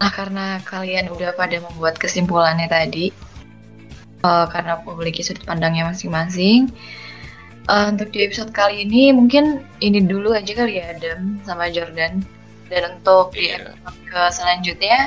Nah 0.00 0.08
karena 0.08 0.46
kalian 0.64 1.12
udah 1.12 1.36
pada 1.36 1.60
membuat 1.60 2.00
kesimpulannya 2.00 2.64
tadi, 2.66 3.12
eh, 4.18 4.46
karena 4.48 4.80
memiliki 4.80 5.20
sudut 5.20 5.44
pandangnya 5.44 5.84
masing-masing. 5.86 6.72
eh, 7.68 7.84
untuk 7.86 8.08
di 8.08 8.24
episode 8.24 8.48
kali 8.50 8.82
ini 8.82 9.12
mungkin 9.12 9.60
ini 9.78 10.00
dulu 10.00 10.32
aja 10.32 10.56
kali 10.56 10.80
ya 10.80 10.96
Adam 10.96 11.36
sama 11.44 11.68
Jordan. 11.68 12.24
Dan 12.66 12.96
untuk 12.96 13.36
di 13.36 13.46
Iya. 13.46 13.76
episode 13.76 14.00
ke 14.08 14.22
selanjutnya 14.32 14.98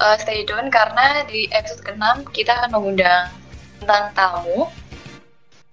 eh, 0.00 0.16
stay 0.18 0.42
tune 0.46 0.68
karena 0.72 1.22
di 1.28 1.46
episode 1.54 1.82
ke-6 1.84 2.30
kita 2.34 2.54
akan 2.58 2.70
mengundang 2.74 3.30
tentang 3.82 4.04
tamu 4.16 4.70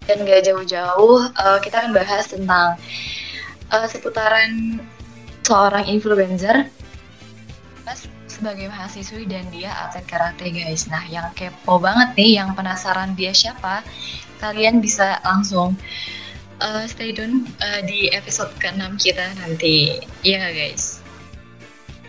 dan 0.06 0.26
gak 0.26 0.44
jauh-jauh 0.46 1.30
eh, 1.30 1.60
kita 1.64 1.86
akan 1.86 1.94
bahas 1.96 2.26
tentang 2.30 2.78
eh, 3.72 3.88
seputaran 3.90 4.82
seorang 5.42 5.86
influencer 5.90 6.70
Mas 7.86 8.06
sebagai 8.30 8.72
mahasiswi 8.72 9.28
dan 9.28 9.44
dia 9.52 9.70
atlet 9.70 10.08
karate 10.08 10.50
guys. 10.50 10.88
Nah 10.88 11.04
yang 11.12 11.28
kepo 11.36 11.78
banget 11.78 12.16
nih, 12.16 12.42
yang 12.42 12.56
penasaran 12.56 13.14
dia 13.14 13.36
siapa, 13.36 13.84
kalian 14.40 14.80
bisa 14.80 15.20
langsung 15.22 15.76
uh, 16.62 16.86
stay 16.88 17.12
tune 17.12 17.50
uh, 17.60 17.82
di 17.84 18.08
episode 18.14 18.54
ke-6 18.62 19.02
kita 19.02 19.26
nanti. 19.42 20.00
Iya 20.22 20.46
nggak, 20.46 20.54
guys. 20.56 21.01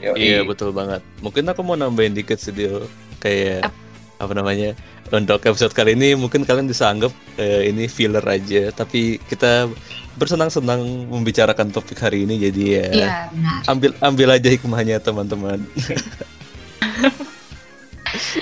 Yoi. 0.03 0.19
Iya 0.19 0.39
betul 0.43 0.75
banget. 0.75 1.01
Mungkin 1.23 1.47
aku 1.47 1.63
mau 1.63 1.79
nambahin 1.79 2.13
dikit 2.13 2.37
sih 2.37 2.51
Dil. 2.51 2.85
Kayak 3.23 3.71
apa 4.19 4.33
namanya? 4.35 4.75
Untuk 5.13 5.45
episode 5.45 5.77
kali 5.77 5.93
ini 5.93 6.17
mungkin 6.17 6.43
kalian 6.43 6.65
bisa 6.67 6.89
anggap 6.89 7.13
eh, 7.37 7.69
ini 7.69 7.85
filler 7.87 8.25
aja, 8.25 8.73
tapi 8.73 9.21
kita 9.29 9.69
bersenang-senang 10.17 10.81
membicarakan 11.09 11.69
topik 11.69 12.01
hari 12.01 12.25
ini 12.25 12.41
jadi 12.41 12.63
ya 12.65 12.87
Iya 12.89 13.11
benar. 13.29 13.61
ambil 13.69 13.91
ambil 14.01 14.29
aja 14.33 14.49
hikmahnya 14.49 14.97
teman-teman. 14.99 15.61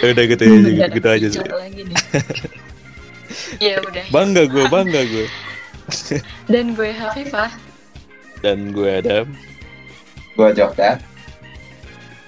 Ya 0.03 0.11
udah 0.11 0.25
gitu 0.27 0.43
ya, 0.43 0.51
gitu, 0.51 0.71
Benar, 0.75 0.91
gitu 0.91 1.09
aja 1.09 1.27
sih. 1.31 1.39
bicara 1.39 1.57
lagi 1.63 1.81
nih. 1.87 1.97
Udah. 3.87 4.05
Bangga 4.11 4.43
gue, 4.51 4.65
bangga 4.67 5.03
gue. 5.07 5.27
Dan 6.51 6.75
gue 6.75 6.91
Hafifah. 6.91 7.51
Dan 8.43 8.75
gue 8.75 8.89
Adam. 8.89 9.27
Gue 10.35 10.49
Jordan. 10.57 10.99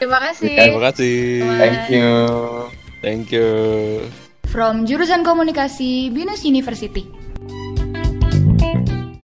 Terima 0.03 0.19
kasih. 0.19 0.51
Terima 0.59 0.83
kasih. 0.91 1.19
Thank 1.62 1.83
you. 1.95 2.11
Thank 2.99 3.27
you. 3.31 3.51
From 4.51 4.83
jurusan 4.83 5.23
komunikasi 5.23 6.11
Binus 6.11 6.43
University. 6.43 7.21